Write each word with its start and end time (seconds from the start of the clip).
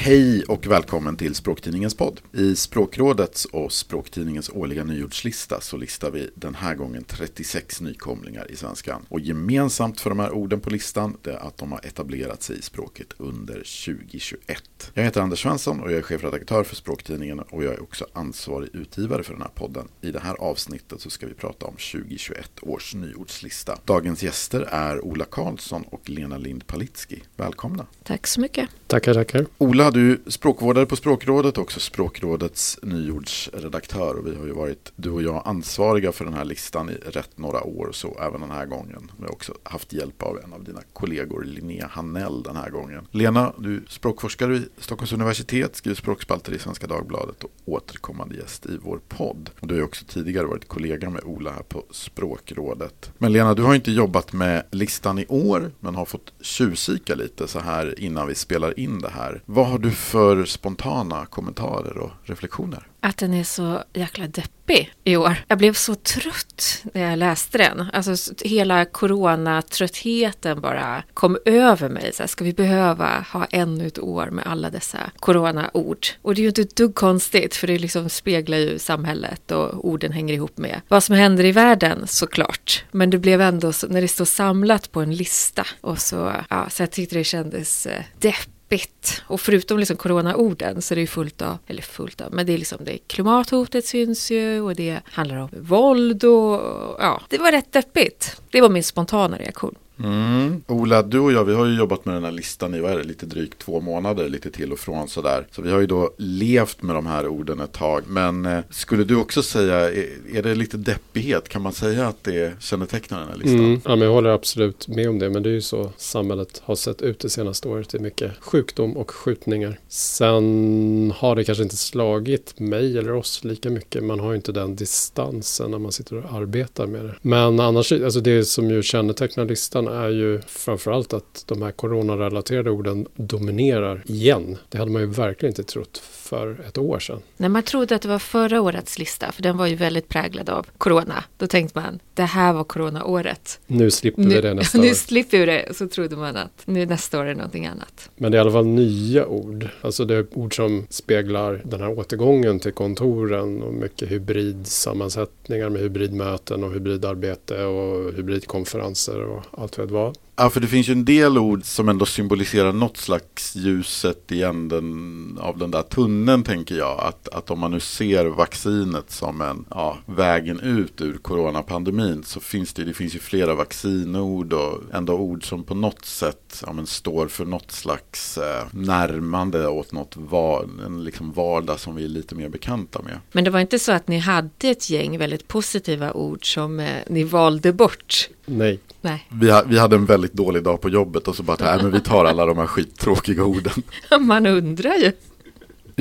Hej 0.00 0.44
och 0.44 0.66
välkommen 0.66 1.16
till 1.16 1.34
Språktidningens 1.34 1.94
podd. 1.94 2.20
I 2.32 2.56
Språkrådets 2.56 3.44
och 3.44 3.72
Språktidningens 3.72 4.50
årliga 4.50 4.84
nyordslista 4.84 5.60
så 5.60 5.76
listar 5.76 6.10
vi 6.10 6.30
den 6.34 6.54
här 6.54 6.74
gången 6.74 7.04
36 7.04 7.80
nykomlingar 7.80 8.50
i 8.50 8.56
svenskan. 8.56 9.06
Och 9.08 9.20
gemensamt 9.20 10.00
för 10.00 10.10
de 10.10 10.18
här 10.18 10.32
orden 10.32 10.60
på 10.60 10.70
listan 10.70 11.16
är 11.24 11.46
att 11.46 11.58
de 11.58 11.72
har 11.72 11.80
etablerat 11.86 12.42
sig 12.42 12.58
i 12.58 12.62
språket 12.62 13.12
under 13.16 13.54
2021. 13.54 14.62
Jag 14.94 15.04
heter 15.04 15.20
Anders 15.20 15.42
Svensson 15.42 15.80
och 15.80 15.92
jag 15.92 15.98
är 15.98 16.02
chefredaktör 16.02 16.64
för 16.64 16.76
Språktidningen 16.76 17.38
och 17.40 17.64
jag 17.64 17.74
är 17.74 17.82
också 17.82 18.06
ansvarig 18.12 18.68
utgivare 18.72 19.22
för 19.22 19.32
den 19.32 19.42
här 19.42 19.50
podden. 19.54 19.88
I 20.00 20.10
det 20.10 20.20
här 20.20 20.34
avsnittet 20.34 21.00
så 21.00 21.10
ska 21.10 21.26
vi 21.26 21.34
prata 21.34 21.66
om 21.66 21.74
2021 21.92 22.50
års 22.62 22.94
nyordslista. 22.94 23.78
Dagens 23.84 24.22
gäster 24.22 24.60
är 24.60 25.04
Ola 25.04 25.24
Karlsson 25.24 25.82
och 25.82 26.08
Lena 26.08 26.38
Lind 26.38 26.66
Palitski. 26.66 27.22
Välkomna! 27.36 27.86
Tack 28.02 28.26
så 28.26 28.40
mycket. 28.40 28.68
Tackar, 28.86 29.14
tackar. 29.14 29.46
Ola, 29.58 29.90
du 29.90 30.12
är 30.12 30.30
språkvårdare 30.30 30.86
på 30.86 30.96
Språkrådet, 30.96 31.58
också 31.58 31.80
Språkrådets 31.80 32.78
nyordsredaktör. 32.82 34.14
Och 34.14 34.26
vi 34.26 34.36
har 34.36 34.46
ju 34.46 34.52
varit, 34.52 34.92
du 34.96 35.10
och 35.10 35.22
jag, 35.22 35.42
ansvariga 35.44 36.12
för 36.12 36.24
den 36.24 36.34
här 36.34 36.44
listan 36.44 36.90
i 36.90 36.94
rätt 36.94 37.38
några 37.38 37.64
år, 37.64 37.88
så 37.92 38.18
även 38.20 38.40
den 38.40 38.50
här 38.50 38.66
gången. 38.66 39.10
Vi 39.16 39.24
har 39.24 39.32
också 39.32 39.54
haft 39.62 39.92
hjälp 39.92 40.22
av 40.22 40.38
en 40.44 40.52
av 40.52 40.64
dina 40.64 40.80
kollegor, 40.92 41.44
Linnea 41.44 41.86
Hanell, 41.86 42.42
den 42.42 42.56
här 42.56 42.70
gången. 42.70 43.06
Lena, 43.10 43.52
du 43.58 43.76
är 43.76 43.82
språkforskare 43.88 44.62
vid 44.74 44.84
Stockholms 44.84 45.12
universitet, 45.12 45.76
skriver 45.76 45.96
språkspalter 45.96 46.52
i 46.52 46.58
Svenska 46.58 46.86
Dagbladet 46.86 47.44
och 47.44 47.50
återkommande 47.64 48.36
gäst 48.36 48.66
i 48.66 48.78
vår 48.82 49.00
podd. 49.08 49.50
Du 49.60 49.74
har 49.74 49.78
ju 49.78 49.84
också 49.84 50.04
tidigare 50.04 50.46
varit 50.46 50.68
kollega 50.68 51.10
med 51.10 51.24
Ola 51.24 51.52
här 51.52 51.62
på 51.62 51.84
Språkrådet. 51.90 53.12
Men 53.18 53.32
Lena, 53.32 53.54
du 53.54 53.62
har 53.62 53.74
inte 53.74 53.92
jobbat 53.92 54.32
med 54.32 54.64
listan 54.70 55.18
i 55.18 55.26
år, 55.26 55.70
men 55.80 55.94
har 55.94 56.04
fått 56.04 56.32
tjuvkika 56.40 57.14
lite 57.14 57.48
så 57.48 57.58
här 57.58 58.00
innan 58.00 58.26
vi 58.26 58.34
spelar 58.34 58.80
in 58.80 58.98
det 58.98 59.10
här. 59.10 59.42
Vad 59.44 59.66
har 59.66 59.78
du 59.78 59.90
för 59.90 60.44
spontana 60.44 61.26
kommentarer 61.26 61.98
och 61.98 62.10
reflektioner? 62.22 62.87
Att 63.08 63.16
den 63.16 63.34
är 63.34 63.44
så 63.44 63.82
jäkla 63.94 64.26
deppig 64.26 64.92
i 65.04 65.16
år. 65.16 65.36
Jag 65.48 65.58
blev 65.58 65.72
så 65.72 65.94
trött 65.94 66.84
när 66.94 67.10
jag 67.10 67.18
läste 67.18 67.58
den. 67.58 67.86
Alltså 67.92 68.34
hela 68.44 68.84
coronatröttheten 68.84 70.60
bara 70.60 71.02
kom 71.14 71.38
över 71.44 71.88
mig. 71.88 72.12
Så 72.12 72.22
här, 72.22 72.28
ska 72.28 72.44
vi 72.44 72.52
behöva 72.52 73.24
ha 73.32 73.44
ännu 73.44 73.86
ett 73.86 73.98
år 73.98 74.26
med 74.26 74.46
alla 74.46 74.70
dessa 74.70 74.98
coronaord? 75.18 76.06
Och 76.22 76.34
det 76.34 76.40
är 76.40 76.42
ju 76.42 76.48
inte 76.48 76.62
ett 76.62 76.76
dugg 76.76 76.94
konstigt 76.94 77.56
för 77.56 77.66
det 77.66 77.78
liksom 77.78 78.08
speglar 78.08 78.58
ju 78.58 78.78
samhället 78.78 79.50
och 79.50 79.88
orden 79.88 80.12
hänger 80.12 80.34
ihop 80.34 80.58
med 80.58 80.80
vad 80.88 81.02
som 81.02 81.14
händer 81.14 81.44
i 81.44 81.52
världen 81.52 82.06
såklart. 82.06 82.84
Men 82.90 83.10
det 83.10 83.18
blev 83.18 83.40
ändå 83.40 83.72
så, 83.72 83.86
när 83.86 84.00
det 84.00 84.08
står 84.08 84.24
samlat 84.24 84.92
på 84.92 85.00
en 85.00 85.14
lista 85.14 85.66
och 85.80 85.98
så, 85.98 86.32
ja, 86.50 86.70
så 86.70 86.82
jag 86.82 86.90
tyckte 86.90 87.16
det 87.16 87.24
kändes 87.24 87.86
eh, 87.86 88.02
deppigt 88.18 88.57
deppigt. 88.68 89.22
Och 89.26 89.40
förutom 89.40 89.78
liksom 89.78 89.96
coronaorden 89.96 90.82
så 90.82 90.94
är 90.94 90.96
det 90.96 91.00
ju 91.00 91.06
fullt 91.06 91.42
av, 91.42 91.58
eller 91.66 91.82
fullt 91.82 92.20
av, 92.20 92.32
men 92.32 92.46
det 92.46 92.52
är 92.52 92.58
liksom 92.58 92.78
det 92.84 92.98
klimathotet 92.98 93.86
syns 93.86 94.30
ju 94.30 94.60
och 94.60 94.74
det 94.74 95.00
handlar 95.04 95.36
om 95.36 95.48
våld 95.52 96.24
och 96.24 96.60
ja, 96.98 97.22
det 97.28 97.38
var 97.38 97.52
rätt 97.52 97.72
deppigt. 97.72 98.40
Det 98.50 98.60
var 98.60 98.68
min 98.68 98.84
spontana 98.84 99.36
reaktion. 99.36 99.74
Mm. 100.04 100.62
Ola, 100.66 101.02
du 101.02 101.18
och 101.18 101.32
jag, 101.32 101.44
vi 101.44 101.54
har 101.54 101.66
ju 101.66 101.76
jobbat 101.76 102.04
med 102.04 102.14
den 102.14 102.24
här 102.24 102.32
listan 102.32 102.74
i, 102.74 102.80
vad 102.80 102.92
är 102.92 102.98
det, 102.98 103.04
lite 103.04 103.26
drygt 103.26 103.58
två 103.58 103.80
månader, 103.80 104.28
lite 104.28 104.50
till 104.50 104.72
och 104.72 104.78
från 104.78 105.08
sådär. 105.08 105.46
Så 105.50 105.62
vi 105.62 105.70
har 105.70 105.80
ju 105.80 105.86
då 105.86 106.10
levt 106.16 106.82
med 106.82 106.96
de 106.96 107.06
här 107.06 107.28
orden 107.28 107.60
ett 107.60 107.72
tag. 107.72 108.02
Men 108.06 108.46
eh, 108.46 108.60
skulle 108.70 109.04
du 109.04 109.16
också 109.16 109.42
säga, 109.42 109.90
är, 109.90 110.06
är, 110.34 110.42
det 110.42 110.54
lite 110.54 110.76
deppighet? 110.76 111.48
Kan 111.48 111.62
man 111.62 111.72
säga 111.72 112.08
att 112.08 112.24
det 112.24 112.62
kännetecknar 112.62 113.20
den 113.20 113.28
här 113.28 113.36
listan? 113.36 113.58
Mm. 113.58 113.80
Ja, 113.84 113.96
men 113.96 114.00
jag 114.00 114.14
håller 114.14 114.30
absolut 114.30 114.88
med 114.88 115.08
om 115.08 115.18
det. 115.18 115.30
Men 115.30 115.42
det 115.42 115.48
är 115.48 115.52
ju 115.52 115.60
så 115.60 115.92
samhället 115.96 116.62
har 116.64 116.74
sett 116.74 117.02
ut 117.02 117.18
det 117.18 117.30
senaste 117.30 117.68
året. 117.68 117.88
Det 117.88 117.98
är 117.98 118.02
mycket 118.02 118.32
sjukdom 118.40 118.96
och 118.96 119.10
skjutningar. 119.10 119.78
Sen 119.88 121.12
har 121.16 121.36
det 121.36 121.44
kanske 121.44 121.62
inte 121.62 121.76
slagit 121.76 122.60
mig 122.60 122.98
eller 122.98 123.12
oss 123.12 123.44
lika 123.44 123.70
mycket. 123.70 124.04
Man 124.04 124.20
har 124.20 124.30
ju 124.30 124.36
inte 124.36 124.52
den 124.52 124.76
distansen 124.76 125.70
när 125.70 125.78
man 125.78 125.92
sitter 125.92 126.16
och 126.16 126.32
arbetar 126.32 126.86
med 126.86 127.04
det. 127.04 127.14
Men 127.22 127.60
annars, 127.60 127.92
alltså 127.92 128.20
det 128.20 128.44
som 128.44 128.70
ju 128.70 128.82
kännetecknar 128.82 129.44
listan 129.44 129.87
är 129.88 130.08
ju 130.08 130.40
framförallt 130.40 131.12
att 131.12 131.44
de 131.46 131.62
här 131.62 131.72
coronarelaterade 131.72 132.70
orden 132.70 133.06
dominerar 133.14 134.02
igen. 134.06 134.56
Det 134.68 134.78
hade 134.78 134.90
man 134.90 135.02
ju 135.02 135.08
verkligen 135.08 135.50
inte 135.50 135.64
trott 135.64 135.98
för 136.28 136.60
ett 136.68 136.78
år 136.78 136.98
sedan. 136.98 137.22
När 137.36 137.48
man 137.48 137.62
trodde 137.62 137.94
att 137.94 138.02
det 138.02 138.08
var 138.08 138.18
förra 138.18 138.60
årets 138.60 138.98
lista, 138.98 139.32
för 139.32 139.42
den 139.42 139.56
var 139.56 139.66
ju 139.66 139.74
väldigt 139.74 140.08
präglad 140.08 140.50
av 140.50 140.66
corona, 140.78 141.24
då 141.36 141.46
tänkte 141.46 141.80
man 141.80 141.98
det 142.14 142.22
här 142.22 142.52
var 142.52 142.64
coronaåret. 142.64 143.60
Nu 143.66 143.90
slipper 143.90 144.22
vi 144.22 144.40
det 144.40 144.54
nästa 144.54 144.78
nu 144.78 144.84
år. 144.84 144.88
Nu 144.88 144.94
slipper 144.94 145.38
vi 145.38 145.46
det, 145.46 145.76
så 145.76 145.88
trodde 145.88 146.16
man 146.16 146.36
att 146.36 146.62
nu 146.64 146.86
nästa 146.86 147.18
år 147.18 147.24
är 147.24 147.28
det 147.28 147.34
någonting 147.34 147.66
annat. 147.66 148.10
Men 148.16 148.32
det 148.32 148.36
är 148.36 148.38
i 148.38 148.40
alla 148.40 148.52
fall 148.52 148.66
nya 148.66 149.26
ord, 149.26 149.68
alltså 149.80 150.04
det 150.04 150.14
är 150.14 150.26
ord 150.38 150.56
som 150.56 150.86
speglar 150.90 151.62
den 151.64 151.80
här 151.80 151.98
återgången 151.98 152.60
till 152.60 152.72
kontoren 152.72 153.62
och 153.62 153.74
mycket 153.74 154.10
hybridsammansättningar 154.10 155.68
med 155.68 155.82
hybridmöten 155.82 156.64
och 156.64 156.72
hybridarbete 156.72 157.64
och 157.64 158.12
hybridkonferenser 158.12 159.22
och 159.24 159.42
allt 159.50 159.78
vad 159.78 159.88
det 159.88 159.94
var. 159.94 160.12
Ja, 160.40 160.50
för 160.50 160.60
det 160.60 160.66
finns 160.66 160.88
ju 160.88 160.92
en 160.92 161.04
del 161.04 161.38
ord 161.38 161.64
som 161.64 161.88
ändå 161.88 162.06
symboliserar 162.06 162.72
något 162.72 162.96
slags 162.96 163.56
ljuset 163.56 164.32
i 164.32 164.42
änden 164.42 165.38
av 165.40 165.58
den 165.58 165.70
där 165.70 165.82
tunneln, 165.82 166.44
tänker 166.44 166.74
jag. 166.74 167.00
Att, 167.00 167.28
att 167.28 167.50
om 167.50 167.58
man 167.58 167.70
nu 167.70 167.80
ser 167.80 168.24
vaccinet 168.24 169.10
som 169.10 169.40
en 169.40 169.64
ja, 169.70 169.98
vägen 170.06 170.60
ut 170.60 171.00
ur 171.00 171.18
coronapandemin 171.18 172.24
så 172.24 172.40
finns 172.40 172.72
det, 172.72 172.84
det 172.84 172.92
finns 172.92 173.14
ju 173.14 173.18
flera 173.18 173.54
vaccinord 173.54 174.52
och 174.52 174.82
ändå 174.92 175.14
ord 175.14 175.48
som 175.48 175.64
på 175.64 175.74
något 175.74 176.04
sätt 176.04 176.62
ja, 176.66 176.72
men 176.72 176.86
står 176.86 177.28
för 177.28 177.44
något 177.44 177.70
slags 177.70 178.38
eh, 178.38 178.66
närmande 178.70 179.68
åt 179.68 179.92
något 179.92 180.16
var, 180.16 180.68
en 180.86 181.04
liksom 181.04 181.32
vardag 181.32 181.80
som 181.80 181.94
vi 181.94 182.04
är 182.04 182.08
lite 182.08 182.34
mer 182.34 182.48
bekanta 182.48 183.02
med. 183.02 183.18
Men 183.32 183.44
det 183.44 183.50
var 183.50 183.60
inte 183.60 183.78
så 183.78 183.92
att 183.92 184.08
ni 184.08 184.18
hade 184.18 184.68
ett 184.68 184.90
gäng 184.90 185.18
väldigt 185.18 185.48
positiva 185.48 186.12
ord 186.12 186.54
som 186.54 186.80
eh, 186.80 187.02
ni 187.08 187.24
valde 187.24 187.72
bort? 187.72 188.28
Nej. 188.48 188.80
Nej. 189.00 189.26
Vi, 189.28 189.62
vi 189.66 189.78
hade 189.78 189.96
en 189.96 190.06
väldigt 190.06 190.32
dålig 190.32 190.62
dag 190.62 190.80
på 190.80 190.88
jobbet 190.88 191.28
och 191.28 191.36
så 191.36 191.42
bara, 191.42 191.56
nej 191.60 191.82
men 191.82 191.92
vi 191.92 192.00
tar 192.00 192.24
alla 192.24 192.46
de 192.46 192.58
här 192.58 192.66
skittråkiga 192.66 193.44
orden. 193.44 193.82
Man 194.20 194.46
undrar 194.46 194.94
ju. 194.94 195.12